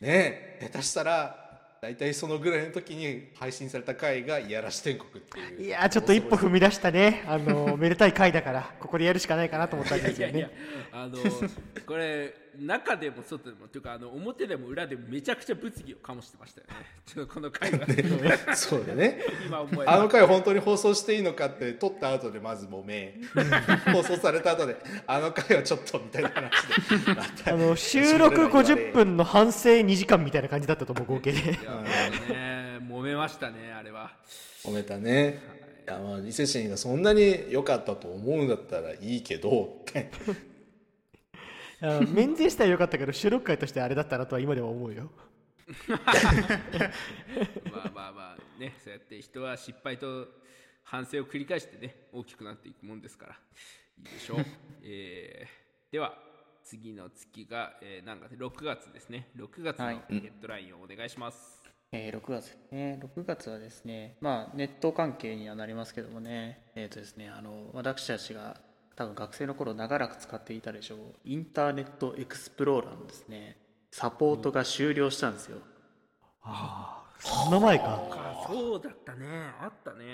[0.00, 1.43] ねえ下手したら
[1.84, 5.66] 大体そのぐらいの時に配信された回が「いやらし天国」っていう。
[5.66, 7.22] いやーちょっと一歩踏み出したね。
[7.26, 10.54] あのーめでたい回だからここでやるしかないかなと思ったんですよいやいやね
[10.92, 11.18] あの
[11.86, 16.74] これ中でも外でもというかあの表でも裏でもめちゃくちゃ物議を醸してましたよね。
[17.06, 17.86] ちょっとこの回は
[18.56, 19.20] そうだね。
[19.46, 19.92] 今思えば。
[19.92, 23.20] あの回本当に放送していいのかって撮った後でまず揉め。
[23.92, 26.50] 放送された後であの回はちょっとみたいな話
[27.44, 27.50] で。
[27.50, 31.40] あの収録50分の反省2時間みたいな感じだったと思う合計で。
[31.40, 31.58] ね
[32.88, 34.12] 揉めましたねあれは。
[34.64, 35.54] 揉めたね。
[35.86, 35.90] い。
[35.90, 40.10] やまあ伊勢神がそんなに良かったと思うんだったらいいけどって
[41.84, 45.10] あのメンズエステは良かったけど収録回としてあれだったなとは今では思うよ。
[45.90, 45.96] ま
[47.84, 50.28] あまあまあねそうやって人は失敗と
[50.82, 53.32] 反省を繰り返してね大きくなっていくもんですから
[53.98, 54.38] いいでしょう、
[54.82, 56.14] えーでは
[56.64, 59.28] 次の月が、えー、何月6月ですね。
[59.36, 60.02] 6月のはい。
[60.08, 63.00] ヘッドラインをお願いします、えー6月ですね。
[63.14, 66.70] 6月はですねまあネット関係にはなりますけどもね。
[66.74, 68.60] えっ、とですねあの私たちが
[68.96, 70.98] 多分学生の頃長らく使っていたでしょう。
[71.24, 73.56] インターネットエクスプローラーのですね
[73.90, 75.58] サポートが終了したんですよ、
[77.18, 77.84] そんな前か。
[78.10, 79.26] あそうだったね。
[79.60, 80.04] あったね、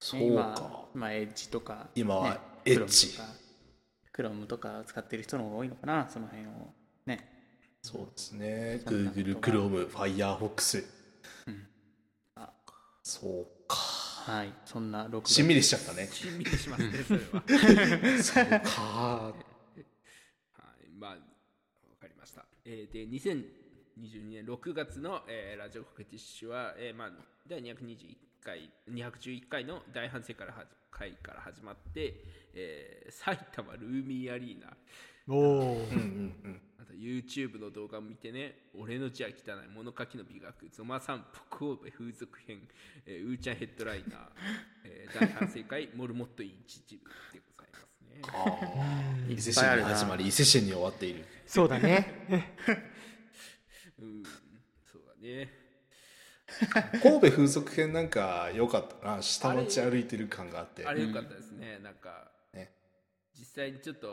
[0.00, 0.84] そう今か。
[0.94, 3.16] 今エッジとか今はねエッジ。
[3.16, 3.28] とか
[4.16, 6.50] Chrome とか使ってる人の方が多いのかなその辺を。
[7.06, 7.30] ね。
[7.82, 8.80] そうですね。
[8.84, 10.84] そんなこと Google が Chrome Firefox
[11.46, 11.66] うん。
[12.36, 12.52] あ
[13.02, 13.76] そうか
[14.26, 16.06] はいそんな6月しんみりしちゃったね。
[16.10, 17.42] しんみりしますねそれは。
[18.22, 19.34] そうかは
[20.82, 21.16] い、まあ、わ
[22.00, 22.46] かりました。
[22.64, 27.10] えーで、2022年6月の、えーラジオコケティッシュは、えーまあ、
[27.46, 32.14] 第221回、211回の大反省からは回から始まって、
[32.54, 34.74] えー埼玉ルーミーアリーナ、
[35.28, 42.58] おおうんうんうんあと YouTube の動画を見てね、俺の字は汚い、物書きの美学、ゾマ散歩、神戸風俗編、
[43.06, 44.20] えー、ウーちゃんヘッドライナー、
[44.84, 48.20] えー大反省会、モルモットインチチブでございますね。
[48.28, 51.24] ああ伊勢神に始まり伊勢神に終わっている。
[51.46, 52.26] そうだね。
[53.98, 54.22] うん、
[54.84, 55.64] そうだね。
[57.02, 59.22] 神戸風俗編なんか良かったな。
[59.22, 60.84] 下町歩いてる感があって。
[60.84, 62.30] あれ良かったですね、なんか、
[63.54, 64.08] 際にちょっと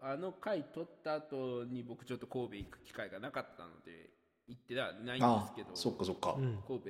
[0.00, 4.16] あの回撮った後に僕ちょっと神戸行く機会がなかったので
[4.48, 6.58] 行ってはないんあですけどそっかそっか、うん。
[6.66, 6.86] 神戸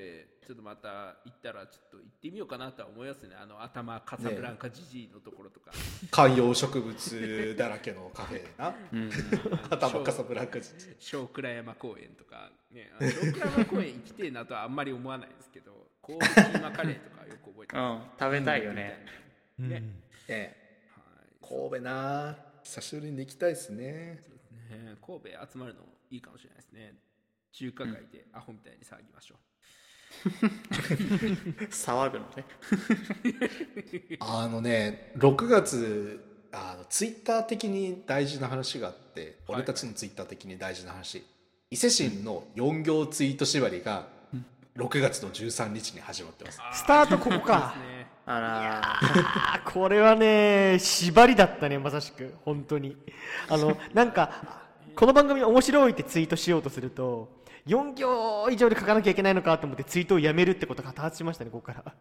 [0.47, 3.35] ちょっとまた行ったらちょっと行ってみようかなとは思いますね。
[3.40, 5.73] あの頭カサブランカジジイのところとか、
[6.11, 8.75] 観葉植物だらけのカフェな。
[8.92, 9.11] うん。
[9.71, 12.90] 頭カサブランカジ小倉山公園とかね。
[13.01, 17.83] あの小倉山公園行きてえなとはあんまり思わないですけど神戸キーマカレーとかよく覚えてうん。
[17.83, 18.99] ま食べたいよね。
[19.57, 19.83] すね、
[20.29, 20.35] うん。
[20.37, 20.65] ねはい
[21.49, 24.19] 神戸な久しぶりに行きたいですね。
[24.21, 24.97] そうですね。
[25.05, 25.81] 神戸集まるの
[26.11, 26.95] いいかもしれないですね。
[27.53, 29.37] 中華街でアホみたいに騒ぎましょ
[31.71, 32.45] 騒ぐのね。
[34.21, 41.25] あのね6月あのツイッター的に大事な話があって、はい俺たちのツイッター的に大事な話。
[41.71, 44.09] 伊勢神の4行ツイート縛りが
[44.77, 47.75] 6月の13日に始まってます、スタートここか。
[47.79, 47.96] ね
[48.27, 49.62] あら。
[49.65, 52.35] これはね縛りだったねまさしく。
[52.45, 52.97] 本当に。
[53.49, 57.29] あのなんかこの番組面白いってツイートしようとすると
[57.67, 61.95] 4行以上で書かなきゃいけないのかと思ってツイートをやめるってことが多発しましたねここから。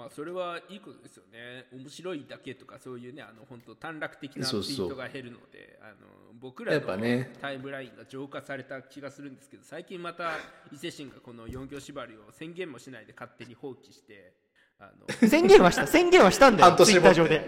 [0.00, 1.66] まあそれはいいことですよね。
[1.74, 4.76] 面白いだけとかそういうねあの本当短絡的なツイそう。
[4.76, 5.94] そうートが減るのであの
[6.40, 7.30] 僕らやのっぱね。
[7.40, 10.32] タイムラインが浄化された気がするんですけど最近また
[10.72, 14.32] 伊勢神がこの4行縛りを宣言もしないで勝手に放棄して
[14.78, 14.90] あ
[15.22, 16.94] の宣言はした宣言はしたんだよ半年
[17.28, 17.46] で。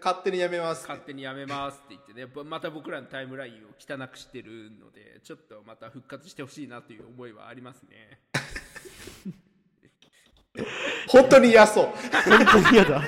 [0.00, 8.31] 勝手にやめます勝手にやめますって言ってねぼまた僕らのタイムラインを汚くしてるのでちょっとまた復活してほしいなという思いはありますね
[11.08, 11.86] 本当に嫌そう。
[12.28, 13.02] 本当に嫌だ。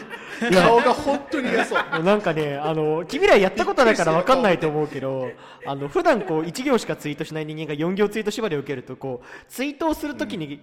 [0.52, 1.82] 顔が本当に嫌そう。
[1.94, 5.30] もうなんかねあの君らやったことないから分かんないと思うけど
[5.66, 10.60] あの普段こう1行しかツイートしない人間が4行ツイート縛りを受けるとこうツイートをするときに、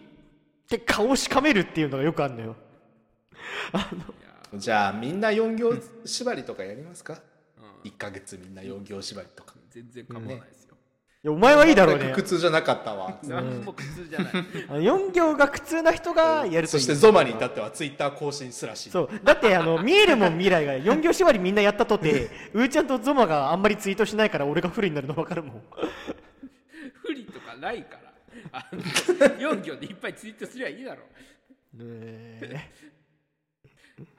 [0.69, 2.55] で顔をしかめるっていうのがよくあるのよ。
[4.55, 5.73] じゃあみんな4行
[6.05, 7.21] 縛りとかやりますか、
[7.83, 9.53] 1ヶ月みんな4行縛りとか。
[9.69, 10.70] 全然構わないですよ、い
[11.23, 12.11] やお前はいいだろうね。
[12.15, 13.19] 苦痛じゃなかったわ。
[13.21, 13.27] 苦
[13.83, 14.33] 痛じゃない。
[14.69, 16.67] あの4行が苦痛な人がやるといい。
[16.67, 18.89] そしてゾマに至ってはツイッター更新すらしい。
[18.89, 19.09] そう。
[19.23, 25.63] だってあの見えるもん未来が4行縛りみんなやったとて うーちゃんとゾマがあんまりツイートしないから俺が不利になるの分かるもん。
[27.03, 28.11] 不利とかないから。
[28.53, 31.03] あの4行でいっぱいツイートすりゃいいだろ。
[31.77, 32.71] う、ね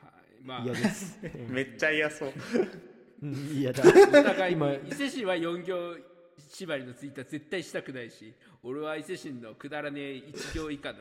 [0.00, 0.62] はい、まあ。
[0.62, 1.18] 嫌です。
[1.50, 2.32] めっちゃ嫌そう。
[3.22, 3.82] うん嫌だ。
[3.82, 4.70] お互い今。
[4.70, 6.11] に伊勢神は4行
[6.52, 10.98] 縛りのツイートは絶対したくないし俺は伊勢神のくだらねえ1行以下の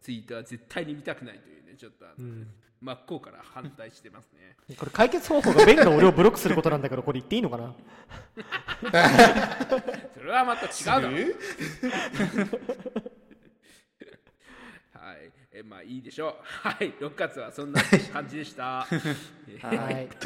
[0.00, 2.44] ツイートは絶対に見たくないというねちょっとあの、
[2.80, 4.56] 真っ向から反対してますね。
[4.76, 7.74] これ解決方法がベンの俺をブロックすることなんだけどこれ言っていいのかな？
[10.14, 11.16] それはまた違うだろ
[15.64, 16.34] まあいいでしょう。
[16.68, 16.92] はい。
[16.94, 17.80] 6月はそんな
[18.12, 18.86] 感じでした。
[18.90, 18.94] え
[19.58, 20.08] ーはい。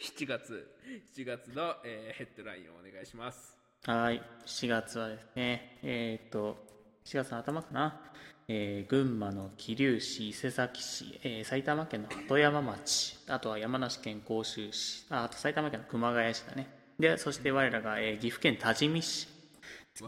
[0.00, 0.68] 7月。
[1.14, 3.56] 7月の、えーヘッドラインをお願いします。
[3.84, 6.56] はい、4月はですね、えーっと、
[7.04, 8.00] 4月の頭かな、
[8.48, 16.68] えー群馬の桐生市、伊勢崎市、えー埼玉県の鳩山町、あとは山梨県甲州市、ああと埼玉県の熊谷市だね。
[16.98, 19.28] で、そして我らが、えー岐阜県多治見市。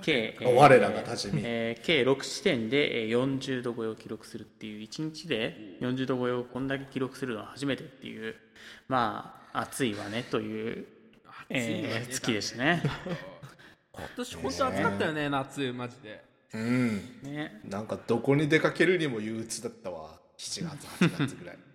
[0.02, 8.34] 計、えー我らが多治見えー計6地点でえー40度超えを記録するっていう1日で40度超えをこんだけ記録するのは初めてっていう
[8.88, 10.86] まあ暑いわねという、
[11.48, 12.82] えー月でしたね。
[13.92, 16.24] 今年本当暑かったよね、夏マジで。
[16.54, 17.20] うん。
[17.22, 17.60] ね。
[17.68, 20.18] なんかどこに出かけるにも憂鬱だったわ。
[20.38, 21.58] 7月8月ぐらい。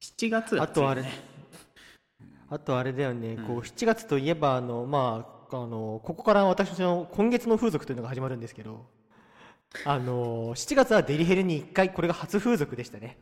[0.00, 1.10] 7月があとあれね
[2.52, 8.86] あとあれだよね、こう7月といえばあのまああのここから私の今月の風俗というのが始まるんですけど。
[9.86, 13.16] あの7月はデリヘルに1回これが初風俗でしたね。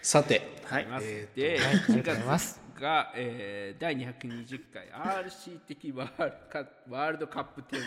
[0.00, 0.62] さて。
[0.64, 0.86] はい。
[0.86, 4.88] ますえーとで、はいありがとうござい7ます月が、えー第220回
[5.24, 7.80] RC 的ワールカワールドカップ展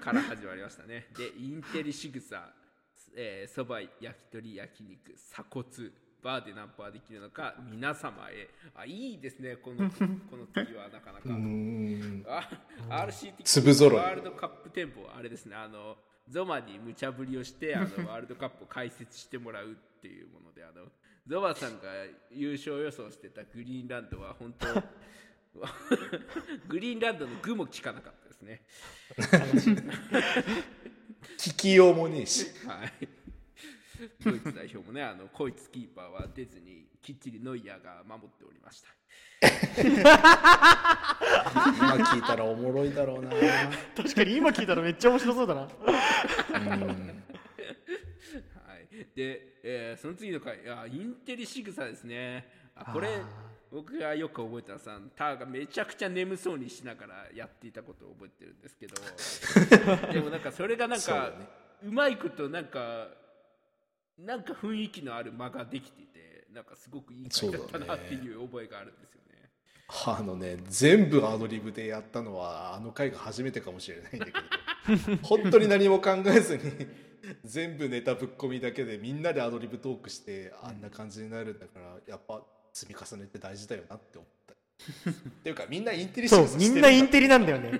[0.00, 1.08] から始まりましたね。
[1.18, 2.48] で、インテリ仕草、
[3.16, 5.66] えー、そば、焼き鳥、焼肉、鎖骨、
[6.22, 8.48] バーでナンパできるのか、皆様へ。
[8.74, 9.88] あ、いいですね、この
[10.30, 11.28] この次はなかなか。
[11.28, 12.24] うーん。
[12.28, 12.48] あ
[13.06, 15.56] RC 的粒ワールドカップ店舗はあれですね。
[15.56, 15.96] あの
[16.28, 20.86] ゾマに無茶ぶりをしてあの ワールドカップを解説してもらうっていうものであの
[21.26, 21.88] ゾマさんが
[22.30, 24.66] 優勝予想してたグリーンランドは本当
[26.68, 28.62] グリーンランドの具も効かなかったですね。
[31.36, 32.46] 聞きようもねえし。
[32.66, 33.08] はい
[34.24, 38.88] ドイツ代表もねあのこいつキーパーは出ずにきっちりノイヤーが守っておりました。
[39.42, 39.50] 今
[41.94, 43.30] 聞いたらおもろいだろうな。
[43.96, 45.60] 確かに今聞いたらめっちゃ面白そうだな。
[45.62, 45.68] は
[48.90, 52.48] い、で、えーその次の回あインテリ仕草ですね。
[52.74, 53.22] あこれ
[53.70, 58.94] 僕がよく覚えたのはさターがめちゃくちゃ眠そうにしながらやっていたことを覚えてるんですけど。
[60.12, 61.32] でもなんかそれがなんか
[61.82, 63.08] うまいことなんか
[64.26, 69.50] なんか雰囲気のある間ができていてなんかすごくいい回だったなっていう覚えがあるんですよね。
[70.06, 74.38] あのね全部アドリブでやったのはあの回が初めてかもしれないんだけど。
[75.22, 76.62] 本当に何も考えずに
[77.44, 84.39] 全部ネタぶっ込みだけでみんなでアドリブトークしてあんな感じになるんだからやっぱ積み重ねって大事だよなって思った
[85.08, 85.12] っ
[85.42, 87.70] ていうかみんなインテリそうみんなインリテリなんだよね。
[87.72, 87.78] だ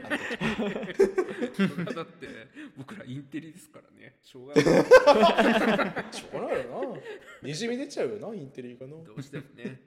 [2.03, 2.29] って
[2.77, 4.17] 僕らインテリですからね。
[4.23, 4.65] しょうがない。
[6.15, 6.99] しょうがないよ
[7.43, 7.49] な。
[7.49, 9.03] にじみ出ちゃうよなインテリがな。
[9.03, 9.81] どうしてもね。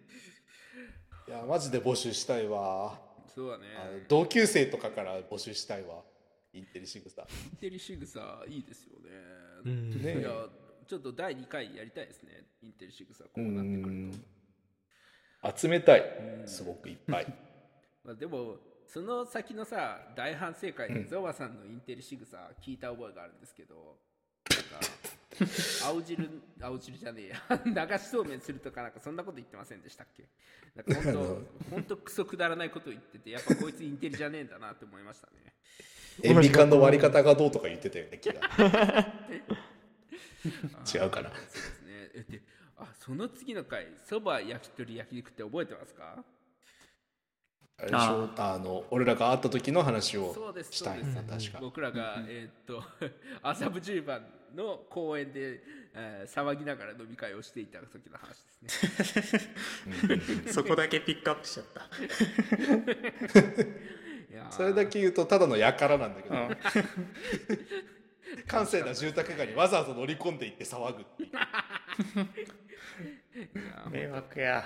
[1.27, 2.99] いやマジで募集したいわ。
[3.33, 3.65] そうだね。
[4.07, 6.03] 同級生とかから募集したいわ。
[6.53, 7.21] インテリ仕草。
[7.21, 9.09] インテリ仕草いいですよね。
[9.65, 10.01] うん。
[10.01, 10.19] ね。
[10.19, 10.47] いや
[10.87, 12.45] ちょっと第2回やりたいですね。
[12.61, 14.11] インテリ仕草こううなってくるん。
[14.11, 14.17] と。
[15.55, 16.03] 集めたい。
[16.45, 17.33] すごくいっぱい。
[18.03, 23.97] まあ、でもその先のさ大反省会でゾワさんのインテリ仕草聞いた覚えがあるんですけど、
[24.49, 24.87] なんか
[25.87, 26.29] 青汁
[26.61, 27.87] 青汁じゃねえや。
[27.89, 30.27] 流しそうめんするとかなんかそんなこと言ってませんでしたっけ？
[30.75, 35.53] なんか本当本当クソくだらないこと言っててやっぱこいつインテリじゃねえんだなって思いましたね。
[36.23, 38.41] 塩ビ缶の割り方がどうとか言ってたよね気が。
[40.93, 41.29] 違うかな。
[41.31, 42.11] そうですね。
[42.13, 42.41] えで
[42.83, 46.23] あその次の回そば焼き鳥焼肉って覚えてますか？
[47.79, 50.33] あれでしょあの俺らが会った時の話を
[50.69, 51.57] したいな確か。
[51.59, 52.83] 僕らが、えーっと
[53.41, 54.23] 麻布十番
[54.55, 55.61] の公園で、
[55.95, 58.85] えー騒ぎながら飲み会をしていた時の話です
[60.45, 60.47] ね。
[60.53, 61.89] そこだけピックアップしちゃった。
[64.51, 66.35] それだけ言うとただの輩なんだけど。
[66.35, 66.57] うん。
[68.47, 71.29] 閑静な住宅街にわざわざ乗り込んでいって騒ぐっていう
[73.91, 74.63] 迷惑や。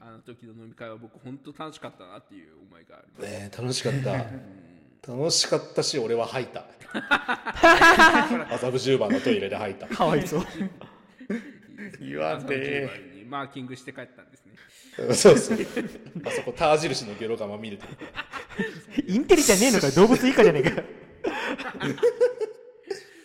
[0.00, 3.30] あの時の飲み会は僕本当楽しかったなっていう思いがあります。
[3.30, 5.12] ねえ楽しかった。
[5.12, 6.64] 楽しかったし俺は吐いた。
[8.54, 9.86] 麻布十番のトイレで吐いた。
[9.88, 10.46] かわいそう。
[12.00, 12.88] 言わんで。
[12.88, 15.14] 朝の10番にマーキングして帰ったんですね。
[15.14, 15.58] そうそう。
[16.24, 17.84] あそこター印のゲロがまみれて。
[17.86, 17.92] る
[19.06, 20.70] インテリじゃねえのかよ動物以下じゃねえか。
[20.70, 20.84] よ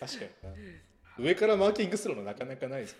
[0.00, 0.30] 確かに。
[0.42, 0.71] な
[1.22, 2.96] 上からマーキングするのなかなかないです。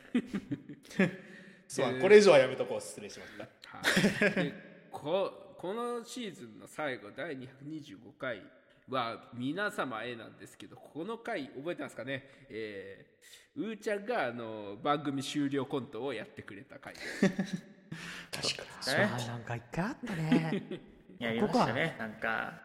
[1.68, 2.80] そうこれ以上はやめとこう。
[2.80, 3.48] 失礼しました。
[3.78, 4.54] はい、 で
[4.90, 8.42] ここのシーズンの最後第225回
[8.88, 12.28] は皆様へなんですけどこの回覚えてますかね？
[12.48, 20.62] えー、うーちゃんがあの番組終了コントをやってくれた回確かあーなんか一回あったね。
[21.22, 21.94] やりましたね。
[21.98, 22.60] なんか、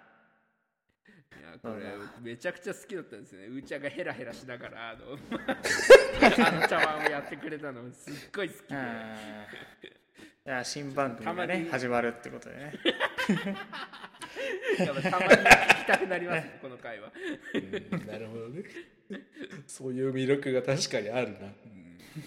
[1.36, 1.84] いやこれ
[2.22, 5.18] めちゃくちゃ好きだったんですよねうーちゃんがヘラヘラしながらあの
[6.48, 8.84] あの茶碗をやってくれたのすっごい好きでうん。
[10.48, 12.74] いや新番組がねたまに始まるってことでね。
[14.80, 17.12] やっぱたまに聞きたくなりますね この回は
[17.54, 18.64] になるほどね
[19.66, 21.52] そういう魅力が確かにあるな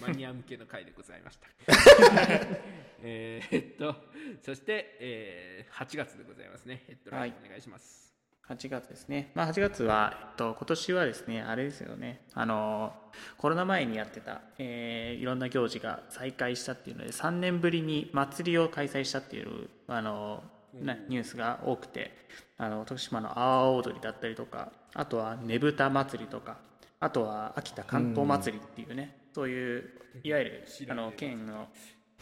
[0.00, 1.48] マニア向けの回でございました。
[3.02, 3.96] えっと、
[4.42, 6.84] そして、えー8月でございますね。
[6.86, 8.09] ヘッドラインはいお願いします。
[8.50, 9.30] 8月ですね。
[9.34, 12.20] まあ8月は、えっと、今年はですね、あれですよね。
[12.34, 12.92] あの、
[13.38, 20.42] コロナ前にやってた、えーいろんな行事が再開したっていうので、3年ぶりに祭りを開催したっていう、あの、
[20.74, 22.12] なニュースが多くて、
[22.58, 26.58] あの、徳島の阿波踊りだったりとか、あとはねぶた祭りとか、
[26.98, 29.90] あとは秋田観光祭りっていうね、そういう、
[30.24, 31.68] いわゆる、あの、県の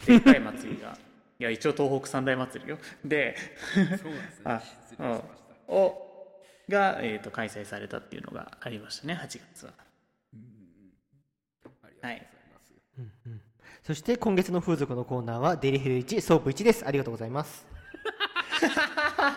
[0.05, 0.95] でっかい祭りが、
[1.39, 2.77] いや、一応東北三大祭りよ。
[3.03, 3.35] で、
[3.73, 4.59] そうなんですね あ。
[4.59, 5.73] 失礼しました。
[5.73, 6.08] を
[6.69, 9.73] が、えー、と開催されたっていうのがありましたね8月は。
[9.81, 9.87] あ
[10.29, 10.39] り
[11.61, 13.49] がとうございます。
[13.83, 16.85] そして今月の風俗のコーナーはデリヘル1ソープ1です。
[16.87, 17.65] ありがとうございます。
[19.17, 19.35] はい、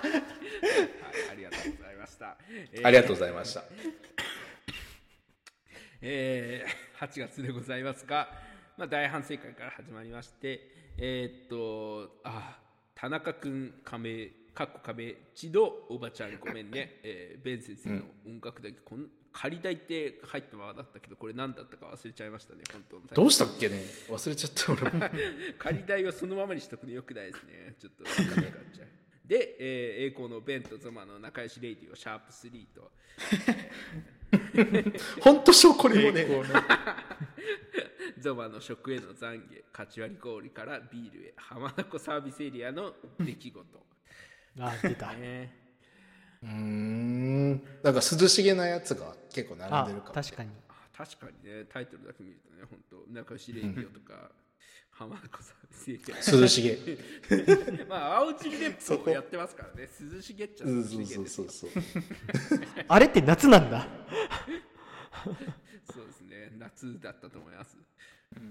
[1.30, 2.36] ありがとうございました。
[2.72, 3.64] えーありがとうございました。
[6.00, 8.28] えー8月でございますが、
[8.76, 10.60] まあ、大反省会から始まりまして、
[10.98, 12.58] えーっと、あ、
[12.94, 23.82] 田中君仮名、かっこ仮名、千戸おばちゃんごめんね、 えー、ベン先生の音楽だけ、こん仮代って入ったままだったけど、これ何だったか忘れちゃいましたね、本当どうしたっけね？
[24.08, 25.10] 忘れちゃった俺も。
[25.58, 27.74] 仮代はそのままにしとくのよくないですね。
[27.78, 28.88] ちょっと分かんなくなっちゃう。
[29.26, 32.92] で、えー栄光のベンとゾマの仲良しレイディオシャープ3と、
[35.20, 36.26] 本当性懲りもね
[38.18, 43.91] ゾマの食への懺悔、カチ割り氷からビールへ、浜名湖サービスエリアの出来事。
[44.58, 45.12] あ出た。
[45.14, 45.50] ね、
[46.42, 47.50] うーん。
[47.82, 50.50] なんか涼しげなやつが結構並んあでるかも確かに。
[50.68, 54.30] あ確かにね、タイトルだけ見るとね、本当仲良しレイディオとか、
[54.90, 56.40] 浜名湖サービスエリア。
[56.42, 57.84] 涼しげ。
[57.88, 61.26] まあ、青汁レップをやってますからね、涼しげっちゃ涼しうんそうげですよ。
[61.26, 61.84] そうそうそう
[62.88, 63.86] あれって夏なんだ。
[65.92, 67.76] そうですね、夏だったと思います。
[67.76, 68.42] はい、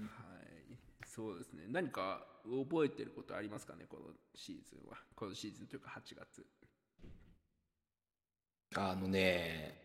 [1.14, 1.64] そうですね。
[1.68, 4.96] 何か覚えてることありますかね、このシーズンは。
[5.14, 6.46] このシーズンというか8月。
[8.74, 9.78] あのね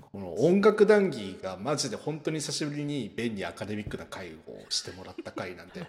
[0.00, 5.86] この音楽談義がマジで本当に久しぶりにベンにアカデミックな会をしてもらった回なんで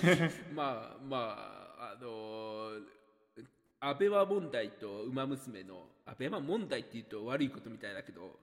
[0.52, 1.16] まあま
[1.78, 2.72] あ、あの
[3.80, 8.38] アベマ問題とウマ娘の、アベマ問題って言うと悪いことみたいだけど、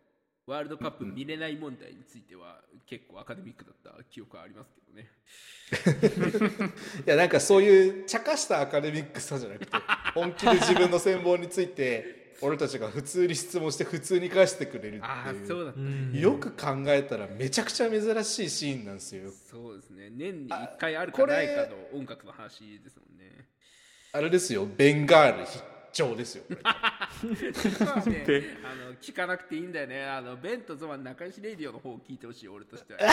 [0.46, 5.10] ワールドカップ見れない問題については結構アカデミックだった記憶はありますけどね。
[7.08, 9.72] いやなんかそういう茶化したアカデミックさじゃなくて
[10.14, 16.20] 本気で自分の戦望について俺たちが普通に質問して普通に返してくれるああって、いうそうだったね。
[16.20, 20.10] よく考えたらめちゃくちゃ珍しいシーンなんですよそうですね。
[20.10, 23.48] 年に1回あるかないかの音楽の話ですもんね。
[24.12, 25.58] あれですよベンガールひ
[25.94, 27.38] 調ですよ あね、
[28.66, 30.04] あの聞かなくていいんだよね。
[30.04, 33.00] あのベンとゾマン仲良しレディオの方を聞いてほしい、俺としては。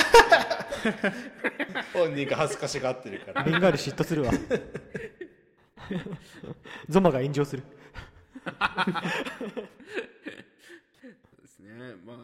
[1.93, 4.33] 本人が恥ずかしがってるからベンガール嫉妬するわ
[6.89, 7.65] ゾマが炎上する
[8.45, 8.51] そ
[11.39, 11.95] うですね。
[12.07, 12.17] まあ、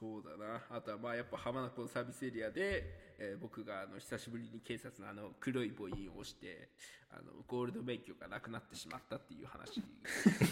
[0.00, 0.62] そうだな。
[0.70, 2.84] あとは、まあ、やっぱ浜名湖のサービスエリアで、
[3.18, 6.70] えー僕があの久しぶりに警察のあの黒い母印を押して、
[7.10, 9.82] あのゴールド免許がなくなってしまったっていう話。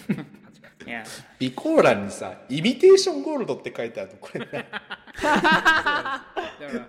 [0.08, 1.02] 8 月いや
[1.38, 6.22] 備考欄にさ「イミテーションゴールド」って書いてあるのこれね だか
[6.60, 6.88] ら、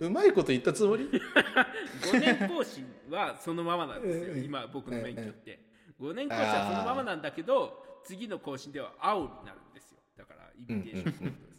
[0.00, 1.08] うまいこと言ったつもり？
[2.02, 5.60] 5年更新はそのままなんですよ、今、僕の免許って。
[6.00, 9.98] 5年更新はそのままなんだけど、次の更新では青になるんですよ。
[10.16, 11.51] だから、イミテーションゴールドですね。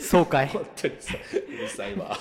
[0.00, 0.48] そうかい。
[0.48, 1.36] 本当にさう。
[1.56, 2.16] るさいわ。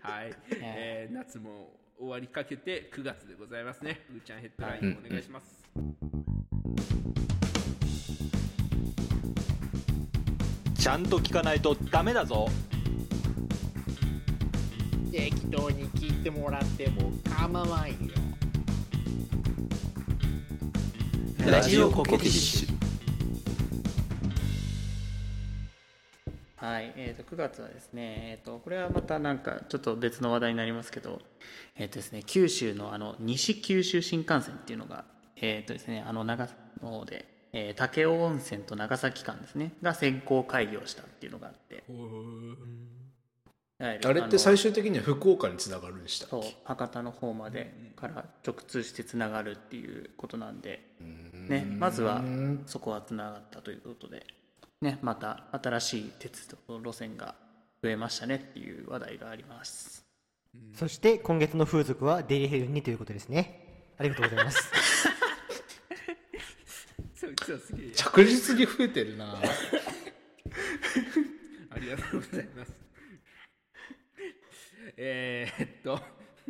[0.00, 1.14] はい、えー。
[1.14, 4.06] 夏も終わりかけて9月でございますね。
[4.10, 5.64] うーちゃんヘッドラインお願いします。
[10.78, 12.48] ちゃんと聞かないとダメだぞ。
[15.12, 17.94] 適当に聞いてもらっても構わんよ
[21.46, 22.74] ラジオコケティッシュ
[26.56, 31.20] はい、えー、と9月はですね、えー、とこれはまたなんかちょっと別の話題になりますけど、
[31.76, 35.04] えーとですね、九州のあの西九州新幹線っていうのが、
[35.36, 36.48] えーとですね、あの長
[36.82, 41.84] 野で、えー武雄温泉と長崎間ですねが先行開業したっていうのがあって
[43.80, 50.86] あれって最終終的には福岡につながるんでしたっそうけ博多の方までから直通してつながるっていうことなんで、
[51.48, 52.22] ね、まずは
[52.66, 54.26] そこはつながったということで、
[54.82, 57.34] ね、また新しい鉄道路線が
[57.82, 60.04] 増えましたねっていう話題があります。
[60.74, 63.94] そして今月の風俗はデリヘルにということですね。
[63.98, 64.72] ありがとうございます。
[67.94, 69.38] 着実に増えてるな。
[71.70, 72.72] ありがとうございます。
[75.02, 75.98] えー、っと、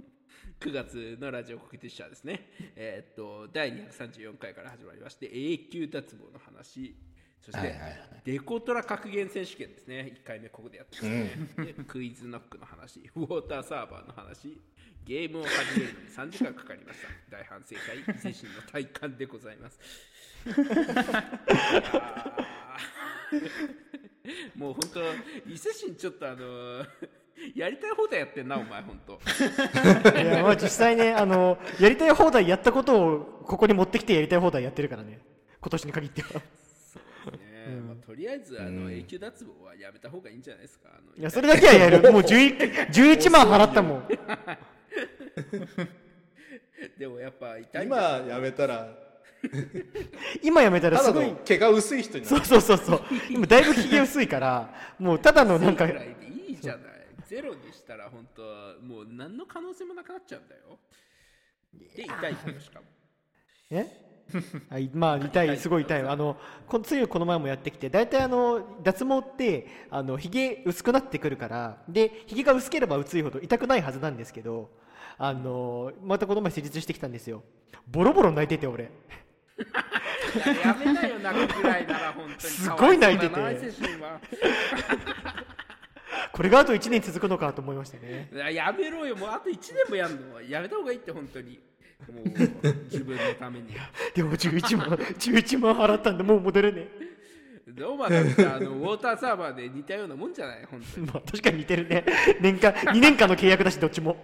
[0.59, 2.49] 9月のラジオコケティッシャーですね。
[2.75, 6.97] えーっと、第234回から始まりまして、永久脱毛の話、
[7.41, 7.77] そして、
[8.25, 10.13] デコトラ格言選手権ですね。
[10.17, 11.31] 1回目ここでやってますね。
[11.65, 14.61] でクイズノックの話、ウォーターサーバーの話、
[15.05, 16.99] ゲームを始めるのに3時間かかりまし
[17.31, 17.31] た。
[17.31, 19.79] 大反省会、伊勢神の体感でございます。
[24.57, 25.01] もう本当
[25.49, 26.85] 伊勢神ちょっとあの
[27.55, 29.13] やりたい放題やってんなお前本当
[30.23, 35.21] いやまあ実際ねあのやりたい放題やったことをここに持ってきてやりたい放題やってるからね。
[35.61, 36.29] 今年に限っては。
[36.31, 36.41] ね、
[37.87, 42.01] まあ、とりあえずあの、永久脱毛はやめた方がいいんじゃないですかあのいやそれだけはやる。
[42.13, 44.09] もう 11, 11万払ったもん。
[46.99, 48.89] でもやっぱ痛いん今だやめたら。
[50.43, 51.27] 今やめたらすごい。
[51.29, 52.37] の毛が薄い人になる。
[52.45, 53.03] そうそうそうそう。
[53.31, 57.00] 今だいぶひげ薄いからもうただのなんかぐらいでいいじゃない
[57.31, 58.43] ゼロにしたら本当
[58.85, 60.81] もう何の可能性もなくなっちゃうんだよ。
[61.73, 62.87] で痛いけどしかも。
[63.71, 63.87] え？
[64.69, 66.03] はい、まあ痛いすごい痛い。
[66.03, 74.69] あのこついこの前もやってきて大体あの脱毛ってあのひげ薄くなってくるからでひげが薄ければ薄いほど痛くないはずなんですけど
[75.17, 77.45] あのまたこの前施術してきたんですよ。
[77.87, 78.91] ボロボロ泣いてて俺。
[80.65, 82.41] やめなよ泣くぐらいなら本当に。
[82.41, 83.35] すごい泣いてて
[86.33, 88.29] これがあと1年続くのかと思いましたね。
[88.33, 89.17] いややめろよ。
[89.17, 90.41] もうあと1年もやんの。
[90.43, 91.59] やめた方がいいって本当に。
[92.13, 92.25] もう
[92.91, 93.75] 自分のために。
[94.15, 96.89] でも11万11万払ったんでもう戻れね
[97.69, 100.65] どうまだってあのウォーターサーバーで似たようなもんじゃない？
[100.65, 101.07] 本当えに。
[101.07, 102.05] まあ確かに似てるね。
[102.41, 104.17] 年間2年間の契約だしどっちも。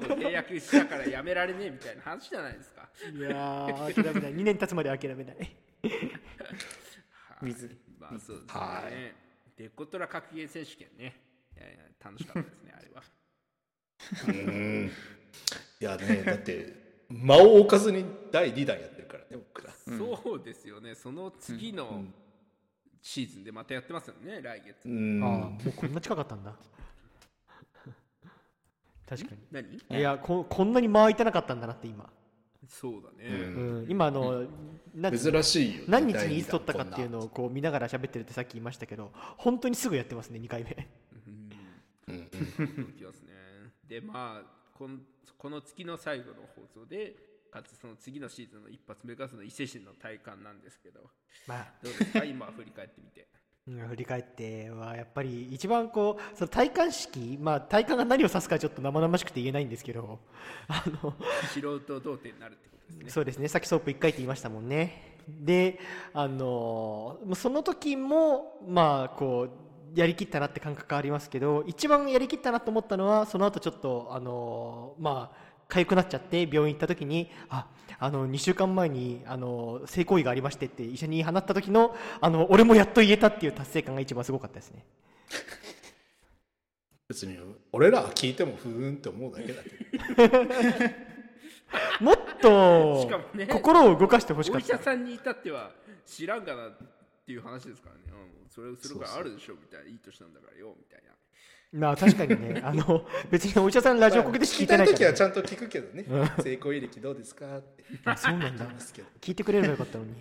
[0.00, 2.88] 契約したからやめられねえみたいな話じゃないですか。
[3.14, 4.34] いやー諦めない。
[4.34, 5.36] 2年経つまで諦めない。
[7.42, 7.76] 水。
[7.98, 8.60] まあそうですね。
[8.60, 8.82] は
[9.56, 11.14] デコトラ格言選手権ね。
[11.56, 13.02] いやいや楽しかったですねあれは。
[14.28, 14.90] うん。
[15.80, 19.72] いやねだって間を置かずに第2弾やってるからね僕ら。
[19.96, 20.94] そうですよね。
[20.94, 22.04] その次の
[23.00, 24.88] シーズンでまたやってますよね来月。
[24.88, 25.22] うん。
[25.22, 26.54] ああもうこんな近かったんだ。
[29.08, 29.68] 確か何？
[29.68, 32.08] にいやここんなに間空いてなかったんだなって今、
[32.68, 34.44] そうだね、うん、今あの、
[34.94, 40.88] なん珍しいよね何日にいつ撮ったかっていうのをこう見ながら喋ってるってさっき言いましたけど本当にすぐやってますね2回目。
[41.26, 42.14] うん。
[42.14, 42.28] うん。
[42.28, 43.32] 驚きますね。
[43.88, 44.98] で、まあこの、
[45.38, 47.14] この月の最後の放送で、
[47.50, 50.60] かつその次のシーズンの一発目がその伊勢神の体感なん。
[50.62, 51.10] ですけど、
[51.46, 53.28] まあどうですか、今振り返ってみて。
[53.68, 60.18] うん振り返ってはやっぱり一番こうその体感式まあ体感が何を指すかちょっと生々しくて言えないんですけど
[60.66, 61.14] あの
[61.52, 63.10] 素人童貞になるってことですね。
[63.10, 63.46] そうですね。
[63.46, 65.16] さっきソープ1回って言いましたもんね。
[65.28, 65.78] で
[66.12, 69.48] あのその時もまあこ
[69.94, 77.66] うやりきったなって感覚がありますけど一番やりきったなと思ったのはその後ちょっとあのまあ痒くなっちゃって病院行った時にあ
[77.98, 84.84] あの2週間前にあの性行為がありましてって医者に放った時のあの俺もやっと言えたっていう達成感が一番すごかったですね。
[87.08, 87.38] 別に
[87.72, 89.70] 俺らは聞いてもふーんって思うだけだけ
[90.28, 90.94] ど。
[92.00, 95.72] もっとしかもね心を動かしてほしかお医った者さんに至っては
[96.04, 96.72] 知らんがなっ
[97.24, 98.02] ていう話ですからね、
[98.42, 99.86] うん、それをするからあるでしょみたいな。
[99.88, 101.12] いい年なんだからよみたいな
[101.72, 102.60] まあ確かにね。
[102.64, 106.04] あの別にお医者さんラジオ国で聞いてない聞きたい時からね、はちゃんと聞くけどね。
[106.08, 106.42] うん。
[106.42, 107.84] 成功履歴どうですかって。
[108.04, 108.66] あそうなんだ
[109.20, 110.12] 聞いてくれればよかったのに。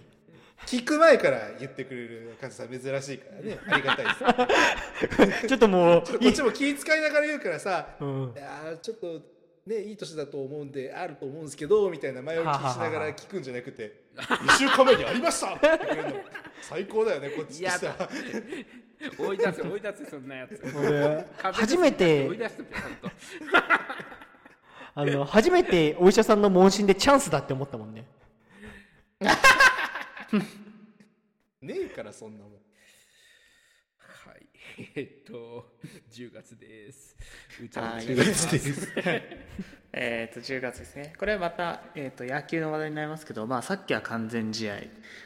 [0.65, 3.57] 聞く前から言ってくれる感じさん珍しいからね。
[3.67, 5.47] ありがたいです。
[5.47, 8.33] ちょっともうこっちも気遣いながら言うからさ、うん。
[8.35, 9.21] いやーちょっと
[9.65, 15.55] ねいい年だと思うんであると思うんですけどみたいな前置きしながら聞くんじゃなくて2週間前にありました。
[15.55, 16.15] って言ってくれるの。
[16.61, 18.09] 最高だよねこっちとしては。
[19.17, 20.61] 追い出せ追い出せそんなやつ。
[21.41, 23.11] 初めて追い出しとけ本当
[24.93, 28.05] あの初めてお医者さんの問診でチャンスだって思ったもんね。
[31.61, 32.51] ねえからそんなもん。
[32.53, 32.61] はい
[34.95, 35.65] えっと
[36.11, 37.15] 10月です。
[37.63, 38.93] うちはい10月です。
[39.93, 41.13] えっと10月ですね。
[41.17, 44.77] これはまた、えー、と野球の話題になりますけど、まあ、さっきは完全試合。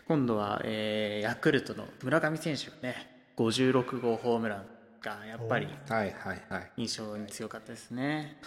[0.07, 4.67] 今度は、えーヤクルトの村上選手がね56号ホームラン
[5.01, 6.71] がやっぱりはいはいはい。
[6.77, 8.39] 印象に強かったですね。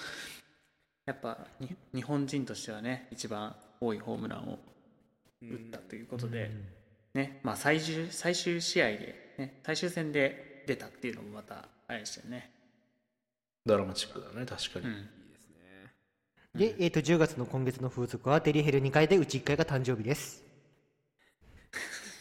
[1.06, 4.58] やっぱに日本人としてはね一番多いホームランを
[5.40, 6.50] 打ったということで、
[7.14, 12.50] ねまあ、最終最終試合で、ね、最終戦で出たっていうのもまたあれでしたよね、
[13.64, 16.76] ドラマチックだね確かに、うん、いいですね。
[16.76, 20.44] で、えー、と10月の今月の風俗はデリヘル2回でうち1回が誕生日です。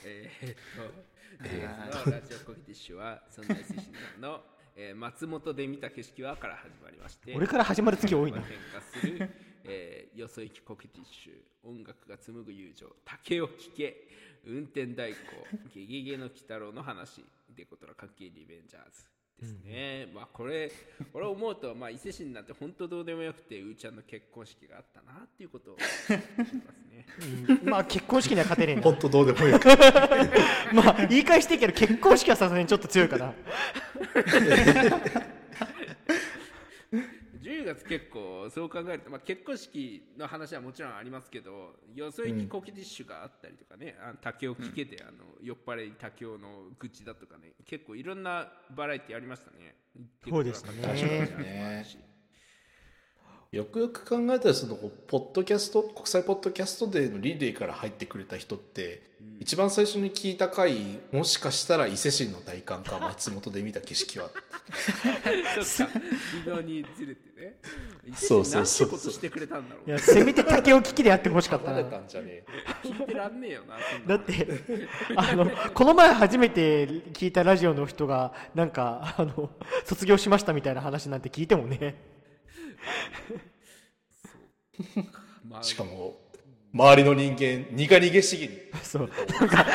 [0.05, 1.07] えーっと。
[1.43, 4.41] 10月のラジオコキティッシュはそんな伊勢市の、
[4.75, 8.41] えー松本で見た景色はから始まりまして俺から始まる月多いな。
[8.41, 9.29] 変化する、
[9.65, 14.07] えーよそ行きコケティッシュ音楽が紡ぐ友情竹を聞け
[14.45, 15.17] 運転代行
[15.75, 17.25] ゲゲゲの鬼太郎の話
[17.55, 19.05] デコトラ関係リベンジャーズ
[19.39, 20.71] ですね、まあこれ
[21.13, 26.17] これ思うと、まあ、伊勢市になって本当どうでもよくてうーちゃんの結婚式があったなっていうことをします
[26.89, 27.05] ね。
[27.59, 27.69] うん。
[27.69, 29.53] まあ結婚式には勝てねえなほんとどうでもいい
[30.73, 33.35] まあ言い返していいけど結婚式はさすがにちょっと強いかな
[37.62, 49.76] 10月結構そう考えると、まあ、結婚式の話はもちろんありますけどよそ行きコケティッシュがあったりとかね、あの竹を聞けて、あの酔っ払い竹雄の愚痴だとかね結構いろんなバラエティありましたね。
[50.30, 50.72] そうですね。
[50.74, 52.16] 結構確かにね
[53.51, 59.01] よくよく考えたらそのポッドキャスト国際ポッドキャストデーのリレーから入ってくれた人って、
[59.39, 64.29] 一番最初に聞いた回もしかしたら伊勢神の大観か 松本で見た景色は。
[65.63, 65.99] そっか
[66.45, 67.55] 微妙にずれてね。
[68.15, 71.83] そうそうそうなんてことしてくれたんだろういやせめて竹を聞きでやってほしかった離な。
[71.83, 72.45] れたんじゃねえ。
[72.83, 73.77] 聞いてらんねえよな
[74.07, 74.45] だって
[75.15, 79.49] あのこの前初めて聞いたラジオの人がなんかあの
[79.85, 81.95] 卒業しましたみたいな話なんて聞いてもね
[85.47, 86.19] まあしかも
[86.73, 89.09] 周りの人間苦々しげにそう。
[89.39, 89.65] なんか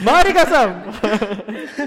[0.00, 0.84] 周りがさ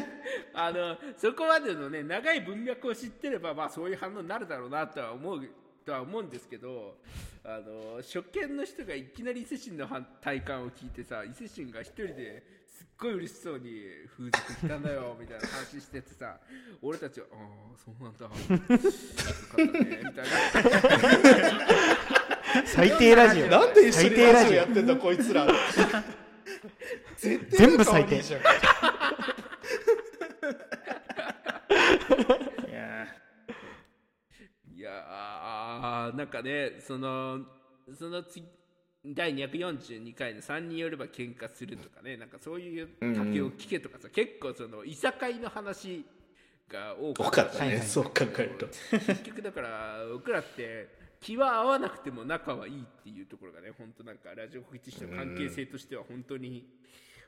[0.53, 5.49] あのそこまでのね長い文脈を知ってればまあそういう反応になるだろうなとは思う
[5.86, 6.97] とは思うんですけど
[7.43, 12.43] あの初見の人がいきなり伊勢神の反体感を聞いてさ伊勢神が一人で
[12.97, 13.81] ごい嬉しそうに
[14.17, 16.37] 「風俗来たんだよ」 みたいな話しててさ
[16.81, 17.35] 俺たちは「あ
[17.73, 18.25] あそうなんだ。
[18.25, 18.37] よかっ
[19.55, 20.31] たね」みたいな。
[22.65, 23.47] 最低ラジオ。
[23.47, 25.45] なんで一緒に最低ラジオやってんだこいつら。
[27.17, 28.15] 全部最低。
[28.15, 28.19] い
[32.71, 33.07] や
[34.73, 37.45] いやーなんかねその
[37.97, 38.45] その次
[39.13, 46.05] 第242回の3人よれば喧嘩するとかねなんかそういう竹を聞けとかさ、結構そのいさかいの話
[46.69, 48.67] が多多かっかったたね、そう考えると。
[48.91, 50.89] 結局だから僕らって
[51.21, 56.67] 気は合わなくても仲はいいっていうところがね本当なんかラジオ告知との関係性としては本当に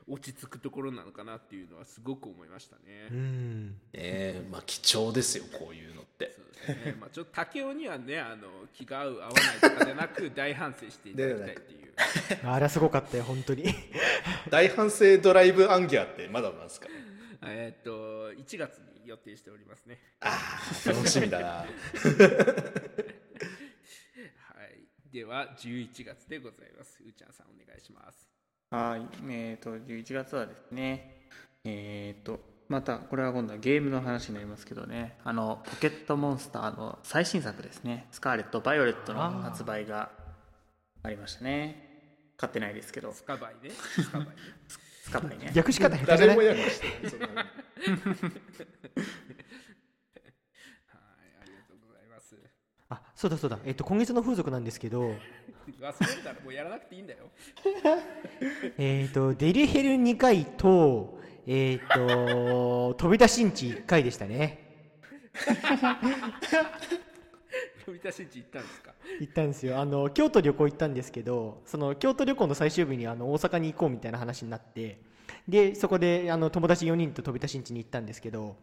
[0.08, 3.08] 落ち着くところなのかなっていうのはすごく思いましたね。
[3.10, 3.76] うん。
[3.92, 5.67] ええまあ貴重ですよこ
[6.68, 6.96] ね。
[7.00, 11.94] まあちょっと竹雄にはねあの気が合う合わないとかでなく大反省していただきたいっていう。
[12.48, 13.64] あれはすごかったよ本当に。
[14.50, 16.88] 大反省ドライブアンギャーってまだなんですか？
[17.40, 19.98] あえーっと1月に予定しておりますね。
[20.86, 21.46] 楽しみだな。
[21.48, 21.68] はい。
[25.12, 27.02] では11月でございます。
[27.02, 28.28] うーちゃんさんお願いします。
[28.70, 31.28] はい、えっ、と、11月はですね、
[31.64, 32.38] えっ、と、
[32.68, 40.10] また、これは今度はゲームの話になりますけどね、あの、ポケットモンスターの最新作ですね、スカーレット・バイオレットの発売が
[41.02, 41.86] ありましたね。
[42.36, 43.70] 買ってないですけど、スカバイね。
[43.70, 44.34] スカバイね。
[45.02, 45.50] スカバイね。
[45.54, 46.36] 略し方下手じゃない？
[46.36, 47.48] 誰もやりましたそんなのはいあ
[51.46, 52.36] りがとうございます。
[52.90, 57.30] あそうだそうだ、えっと、今月の風俗なんですけど、忘れたらもうやらなくていいんだよ。
[58.78, 61.17] えっと、デリヘル2回と、
[61.50, 64.66] えっと、飛び出しんち1回でしたね。
[67.86, 68.92] 飛び出しんち行ったんですか？
[69.18, 69.78] 行ったんですよ。
[69.80, 75.00] あの京都旅行行ったんですけどその京都旅行の最終日にあの大阪に行こうみたいな話になって
[75.46, 78.56] でそこであの友達4人と飛び出しんちに行ったんですけど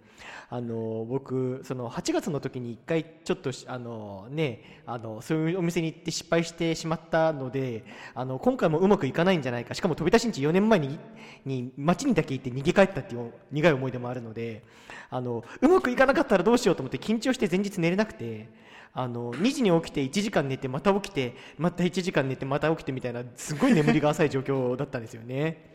[0.49, 10.99] あの僕その8月の時に1回ちょっとあの、ね、あのそういうお店に行って失敗してしまったのであの今回もうまくいかないんじゃないかしかも飛び出しんち4年前に
[11.45, 14.63] に街にだけ行って逃げ帰ったっていう苦い思い出もあるので
[15.09, 18.66] あのうまくいかなかったらどうしようと思って緊張して前日寝れなくて。
[18.97, 25.75] あの2時に起きて1時間寝てまた起きてまた1時間寝てまた起きてみたいなすごい眠りが浅い状況だったんですよね。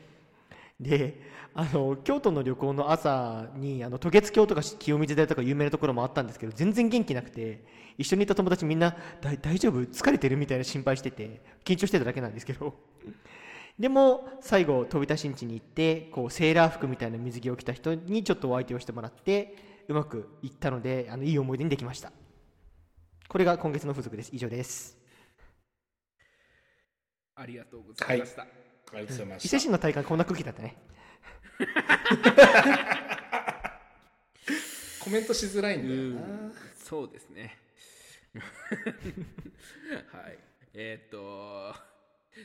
[0.81, 1.20] で
[1.55, 7.64] あの京都の旅行の朝にあの渡月橋とか清水寺とか有名なところもあったんですけど全然元気なくて
[7.99, 9.81] 一緒にいた友達みんなだ大丈夫？
[9.83, 12.74] 疲れてるみたいな心配してて緊張してただけなんですけど。
[13.78, 19.57] でも最後飛び出しんちに行ってこうセーラー服みたいな水着を着た人にちょっとお相手をしてもらって
[19.89, 22.12] うまくいったのであのいい思い出にできました。
[23.26, 24.31] これが今月の風俗です。
[24.35, 24.99] 以上です。
[27.37, 28.47] ありがとうございました、
[28.93, 30.76] ありがとうございま伊勢神の体感こんな空気だったね。
[35.01, 36.53] コメントしづらいんだよな。
[36.76, 37.57] そうですね。
[40.12, 40.38] はい。
[40.74, 41.74] えーっと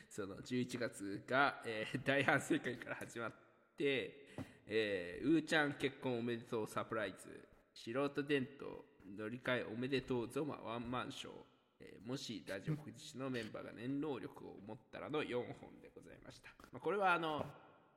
[0.09, 3.31] その11月が、えー大反省会から始まっ
[3.77, 4.25] て、
[4.67, 7.47] えーうーちゃん結婚おめでとうサプライズ。
[7.73, 8.71] 素人伝統
[9.17, 11.33] 乗り換えおめでとうゾマワンマンショー、
[11.79, 17.45] えーもしラジオ福祉のメンバーが念能力を持ったらの4本でございました、まあ、これはあの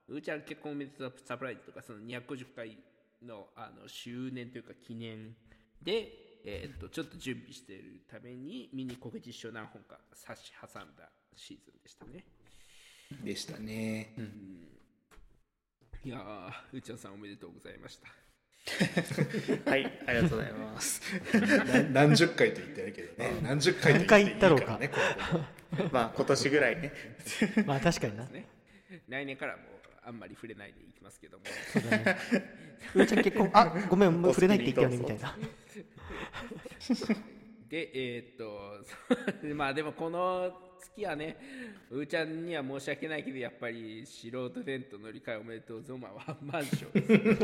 [0.09, 2.79] うーちゃん結婚おめでとうサプライズとかその250回
[3.23, 5.35] のあの周年というか記念
[5.83, 12.25] で、えーっとちょっと準備しているためにミニ告知書何本か差し挟んだシーズンでしたね。
[13.25, 14.15] でしたね、
[16.05, 18.28] いやー、うーちゃんさんおめでとうございました。
[19.65, 21.01] はい、ありがとうございます。
[21.93, 23.41] な何十回と言ってるけどね。
[23.43, 24.91] 何十回と言っていいからね
[25.93, 26.93] まあ、今年ぐらいね。
[27.67, 28.25] まあ確かにな。
[28.27, 28.47] ね、
[29.09, 29.63] 来年からも
[30.05, 31.45] あんまり触れないでいきますけども。
[32.95, 35.37] うーちゃん結婚あごめんもう触れないって言ったよねみたいな。
[37.69, 41.37] で、えーっと、まあでもこの月はね、
[41.91, 47.35] うーちゃんには申し訳ないけど、やっぱり素人伝統乗り換えおめでとうゾマはマンションで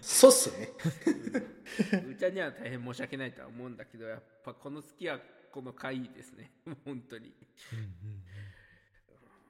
[0.20, 0.68] そうっすね
[2.04, 5.18] うーちゃんには大変申し訳ないとは思うんだけど、やっぱこの月は
[5.50, 6.50] この回ですね、
[6.84, 7.32] 本当に。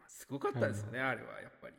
[0.07, 1.75] すごかったですよね、あれはやっぱり。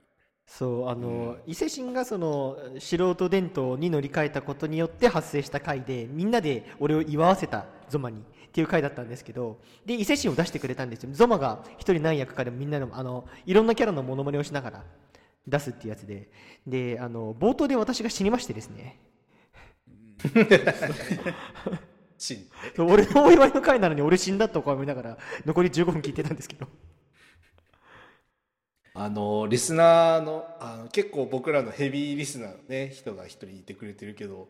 [0.47, 11.09] そうあの、伊勢神がその素人伝統に乗り換えたことによって発生した回でみんなで俺を祝わせたゾマにっていう回だったんですけどで伊勢神を出してくれたんですよ。
[11.13, 14.83] ゾマが一人何役かでもみんなのあのいろんなキャラのモノマネをしながら
[15.47, 16.29] 出すっていうやつで。
[16.65, 18.99] であの冒頭で私が死にましてですね。
[22.17, 22.47] 死ん
[22.79, 26.67] 俺のお祝いの回なのに俺死んだとか思いながら残り15分聞いてたんですけど。
[28.97, 34.47] あのリスナーのあの結構僕らのヘビーリスナーのね人が一人いてくれてるけど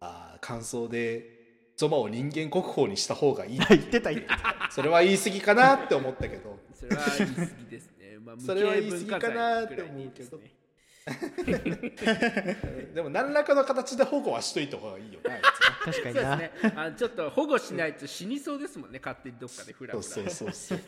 [0.00, 1.35] あー感想で
[1.76, 3.58] ゾマを人間国宝にした方がいい。
[3.58, 4.70] 言ってた言ってた。
[4.70, 6.58] それは言い過ぎかなって思ったけど。
[6.74, 8.18] それは言い過ぎですね。
[8.24, 10.40] まあ、 それは言い過ぎかなって思うけど。
[12.94, 15.38] でも何らかの形で保護はしといた方がいいよな
[15.84, 16.72] 確かにな、そうですね。
[16.74, 20.02] あちょっと保護しないと死にそうですもんね、勝手にどっかでフラフラ。
[20.02, 20.80] つそうそうそう。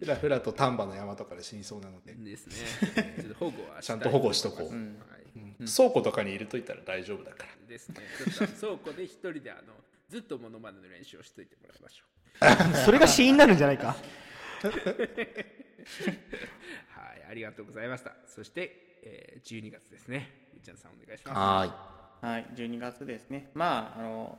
[0.00, 3.14] ふらふらと丹波の山とかで死にそうなので、ですね。
[3.22, 4.66] ちょっと保護はちゃんと保護しとこう。
[4.66, 5.70] はい。
[5.70, 7.68] 倉庫とかに入れといたら大丈夫だから。
[7.68, 7.96] ですね。
[8.36, 9.74] ちょっと倉庫で一人であの
[10.12, 12.04] ずっとモノマネの練習をしといてもらいましょ
[12.74, 12.76] う。
[12.84, 13.94] それが死因になるんじゃないかは
[17.16, 18.14] い、ありがとうございました。
[18.26, 20.50] そして、えー、12月ですね。
[20.54, 21.38] うーちゃんさんお願いします。
[21.38, 23.50] ははい、12月ですね。
[23.54, 24.38] まあ、あの、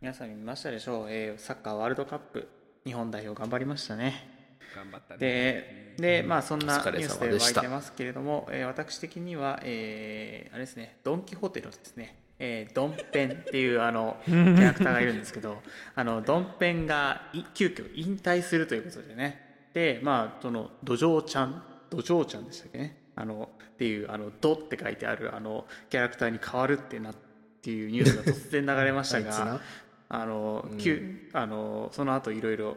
[0.00, 1.06] 皆さん見ましたでしょう。
[1.08, 2.48] えーサッカーワールドカップ、
[2.84, 4.58] 日本代表頑張りましたね。
[4.74, 15.62] 頑張ったねでで、まあ、そんなニュースで湧いてますけれども、えー私的には、えーあれですね、ドン・キホーテのですね、えードンペンっていうあの キャラクターがいるんですけど、
[15.94, 27.14] あのドンペンがい急遽引退するということでね、で、まあ、その土壌ちゃん、土壌ちゃんでしたっけね、あのっていう、あのドって書いてあるあのキャラクターに変わるってなっ
[27.62, 29.60] ていうニュースが突然流れましたが、
[30.08, 32.76] あの、急あのその後いろいろ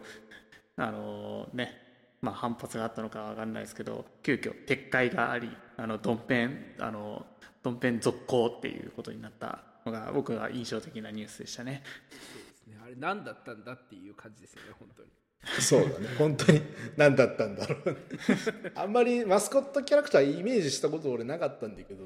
[0.77, 1.88] あのね
[2.21, 7.25] まあ反発があったのかわかんないですけど急遽撤回がありあのドンペンあの
[7.63, 11.83] ドンペン続行っていうことになったのが僕が印象的なニュースでしたね。
[12.09, 12.77] そうですね。
[12.83, 15.09] あれ何だったんだっていう感じですよね本当に。
[15.61, 16.07] そうだね。
[16.17, 16.61] 本当に
[16.97, 17.97] 何だったんだろう。
[18.75, 22.03] あんまりマスコットキャラクターイメージしたこと俺なかったんだけど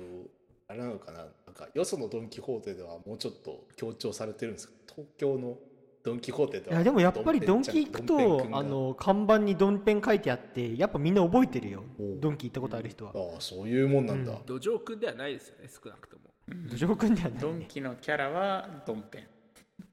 [0.67, 1.19] あれなのかな。
[1.19, 5.57] なんかよそのドン・キホーテではもうちょっと強調されてるんですか東京の
[6.03, 11.83] ドン・キホーテではいやでもやっぱりドンキ行くとあの看板にドンペン書いてあってやっぱみんな覚えてるよ。
[12.19, 13.11] ドンキ行ったことある人は。
[13.15, 16.23] ああそういうもんなんだ、土壌くんではないですよね少なくとも。
[16.69, 17.39] 土壌くんではない。
[17.39, 19.27] ドンキのキャラはドンペン。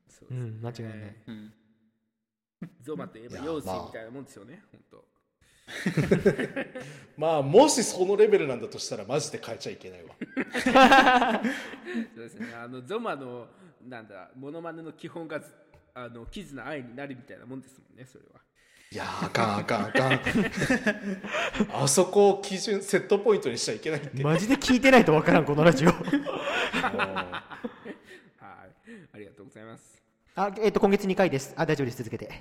[0.09, 0.35] そうです。
[0.35, 1.17] うん間違いない。
[1.29, 1.53] うん。
[2.83, 5.05] ゾマといえばいや用水まあみたいなもんですよね本当。
[7.17, 10.15] まあもしそのレベルなんだとしたらマジで変えちゃいけないわ。
[12.15, 12.53] そうですね。
[12.55, 13.47] あのゾマの
[13.87, 15.47] なんだモノマネの基本がず
[15.95, 18.41] あのキズの愛になるみたいなもんですもんねそれは。
[18.93, 20.21] いやあかんあかんあかん。
[21.73, 24.23] あそこを基準セットポイントにしちゃいけないって。
[24.25, 25.91] マジで聞いてないとわからんこのラジオ。
[25.95, 26.05] はい
[29.13, 30.03] ありがとうございます。
[30.35, 31.55] あえっ、と今月2回です。
[31.57, 31.99] あ大丈夫です。
[31.99, 32.31] 続けて。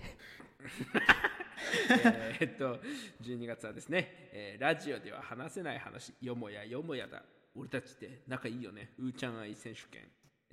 [2.39, 2.79] えーっと
[3.21, 7.23] 12月はですね、えーラジオでは話せない話よもやよもやだ。
[7.55, 8.93] 俺たちって仲いいよね。
[8.97, 10.07] うーちゃん愛選手権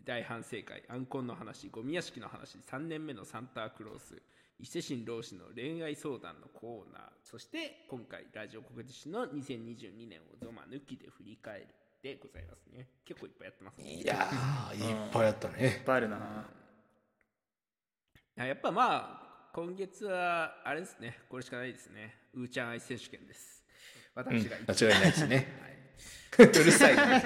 [0.05, 4.21] 大反省会アンコンの話ゴミ屋敷の話3年目のサンタクロース
[4.59, 11.67] 伊勢神老子の恋愛相談のコーナーそして今回ラジオ国知の2022年をゾマ抜きで振り返る
[12.03, 12.87] でございますね。
[13.05, 13.85] 結構いっぱいやってますね。
[13.85, 16.47] いやーいっぱいあったいっねぱいあるな。
[18.39, 21.19] あやっぱまあ今月はあれですね。
[21.29, 22.15] これしかないですね。
[22.35, 23.65] うーちゃん愛選手権です。
[24.15, 25.49] 私が一間違いないですね。
[26.39, 27.23] はい、うるさいな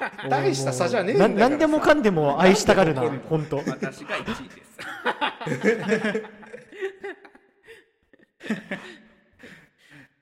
[0.28, 1.50] 大した差じゃねえんだなからさ。
[1.50, 3.58] 何でもかんでも愛したがるな本当。
[3.58, 4.78] 私が1位です。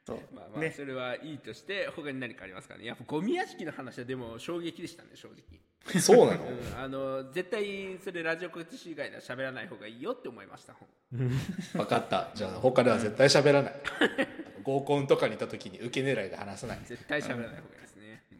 [0.06, 0.18] そう。
[0.34, 0.70] まあまあね。
[0.70, 2.84] それはいいとして他に何かありますかね。
[2.84, 6.44] やっぱゴミ屋敷の話はでも衝撃でしたね正直、そうなの？
[6.44, 10.74] うん、あの絶対それラジオ告知以外では喋らない方がいいよって思いました
[11.12, 12.30] 分かった。
[12.34, 13.74] じゃあ他では絶対喋らない。
[14.64, 16.80] 合コンとかにいた時に受け狙いで話さない。
[16.84, 17.93] 絶対喋らない方がいいです。
[17.93, 17.93] ね、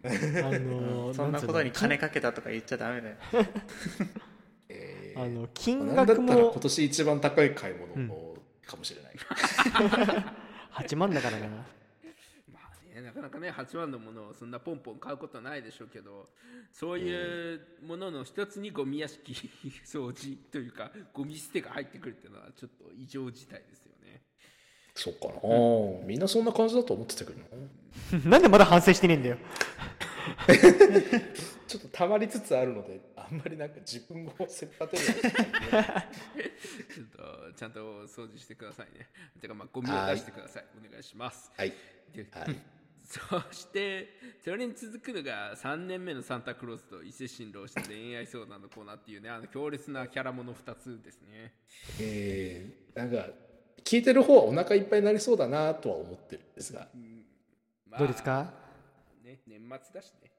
[0.04, 0.08] あ
[0.58, 3.16] のーそんなことに金かけたとか言っちゃダメだよ。
[4.68, 8.36] え あのー金なんだったら額も今年一番高い買い物
[8.66, 9.14] かもしれない、
[10.72, 11.46] 8万だからな。
[11.48, 12.60] ま
[12.94, 16.28] あね、なかなかね8万のものをそんなポンポン買うことはないでしょうけど
[16.72, 19.32] そういうものの一つにゴミ屋敷
[19.84, 23.83] 掃除というかゴミ捨てが入ってくるっていうのはちょっと異常事態です
[24.94, 25.34] そうかな、
[26.06, 27.46] みんなそんな感じだと思ってたけどな。
[28.30, 29.38] なんでまだ反省してねえんだよ。
[31.66, 39.08] ちょっと溜まりつつあるのであんまりなんか自分をせっぱてる ちょっとちゃんと掃除してくださいね。
[39.40, 40.64] てかまあゴミを出してください。
[40.78, 41.50] お願いします。
[41.56, 41.72] はい。
[42.14, 42.56] ではい。
[43.04, 43.20] そ
[43.52, 44.08] して
[44.42, 51.52] それに続くのが3年目のサンタクロースと伊勢神老子の恋愛相談のコーナーっていうねあの強烈なキャラもの2つですね。
[52.00, 53.28] えー、なんか
[53.84, 56.88] 聞いてる方はお腹いっぱいになりそうだなとは思ってるんですが。
[57.88, 57.98] まあ。
[58.00, 58.50] どうですか？
[59.24, 60.30] ね年末だしね。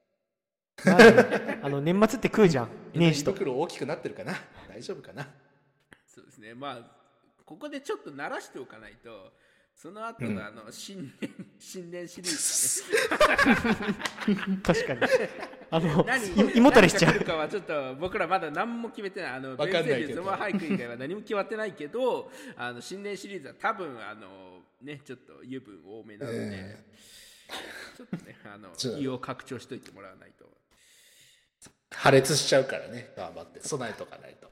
[0.84, 2.68] まあ あの年末って食うじゃん。
[2.94, 3.30] 年始と。
[3.30, 4.34] 胃袋大きくなってるかな？
[4.68, 5.28] 大丈夫かな？
[6.06, 6.54] そうですね。
[6.54, 6.96] まあ
[7.44, 9.32] ここでちょっと慣らしておかないと
[9.76, 12.82] その後のあの新年、新年シリー
[14.26, 14.58] ズね。
[14.62, 15.00] 確かに。
[15.70, 16.06] あの
[16.54, 17.20] 胃もたれしちゃう。
[17.20, 26.84] かはちょっと僕らまだ何も決めてないあのベンセルゾマ俳句以外は何も決まってないけどあの新年シリーズは多分あのねちょっと油分多めなので、え
[27.98, 30.46] ちょっとねあの胃を拡張しといてもらわないと。
[31.90, 33.60] 破裂しちゃうからね頑張って。
[33.60, 34.50] 備えとかないと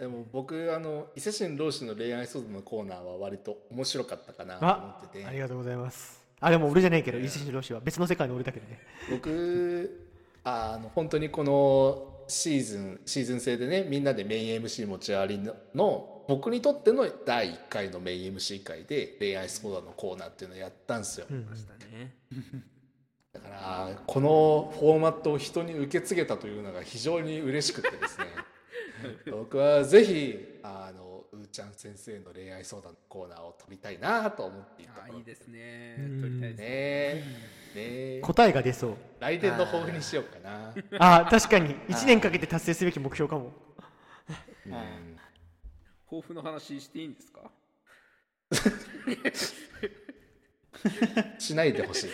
[0.00, 5.26] でも僕あの伊勢神老子の恋愛相談のコーナーは割と面白かったかなと思あってて。
[5.26, 6.24] ありがとうございます。
[6.40, 8.80] あでも俺じゃないけど伊勢神老師は別の世界の俺だけどね。
[9.10, 10.08] 僕
[10.42, 21.44] あの本当にこのシーズンシーズン制でねみんなでメイン MC 持ち回りのの僕にとっての第1回のメイン MC 会で恋愛相談のコーナーっていうのをやったんですよ、うん。
[21.44, 22.14] ましたね。
[23.34, 28.24] だからこのフォーマットを人に受け継げたというのが非常に嬉しくてですね
[29.30, 35.96] 僕はぜひあのうーちゃん先生の恋愛相談のコーナーを取りたいなと思っていたいいですね。
[35.98, 36.20] うん。
[36.22, 36.58] 撮りたいです。
[36.60, 37.24] ねえ
[37.74, 38.96] ねえ答えが出そう。
[39.20, 40.74] 来年の抱負にしようかな。
[40.98, 41.30] あー。
[41.30, 41.74] 確かに。
[41.88, 43.52] 1年かけて達成すべき目標かも。
[44.66, 45.16] うん。
[46.06, 47.50] 抱負の話していいんですか？
[51.38, 52.10] しないでほしい。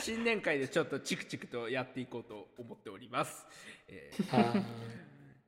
[0.00, 3.46] 新年会でちょっとチクチクとやっていこうと思っております、
[3.88, 4.54] えーあ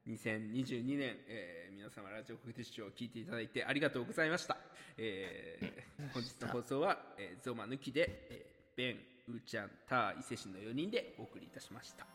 [0.07, 4.57] 2022年、えー皆様ラジオ国鉄賞を聞いていただいてありがとうございました、
[4.97, 8.97] えー本日の放送は、えーゾマ抜きで、えーベン、
[9.28, 12.07] ウーちゃん、ター、伊勢神の4人でお送りいたしました。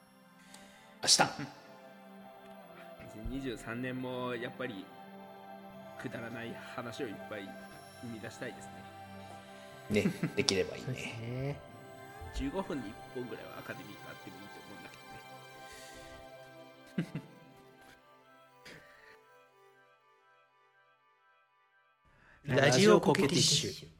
[1.01, 1.23] 明日。
[3.39, 4.86] 2023年もやっぱり
[6.01, 7.49] くだらない話をいっぱい
[8.02, 8.66] 生み出したいです
[9.91, 10.04] ね。
[10.04, 10.91] ねできればいいね。
[10.93, 11.60] ね。
[12.36, 14.80] 15分に1本ぐらいはアカデミーがあってもいいと思う
[17.02, 17.14] んだ
[22.45, 22.62] けどね。
[22.62, 23.99] ラジオコケティッシュ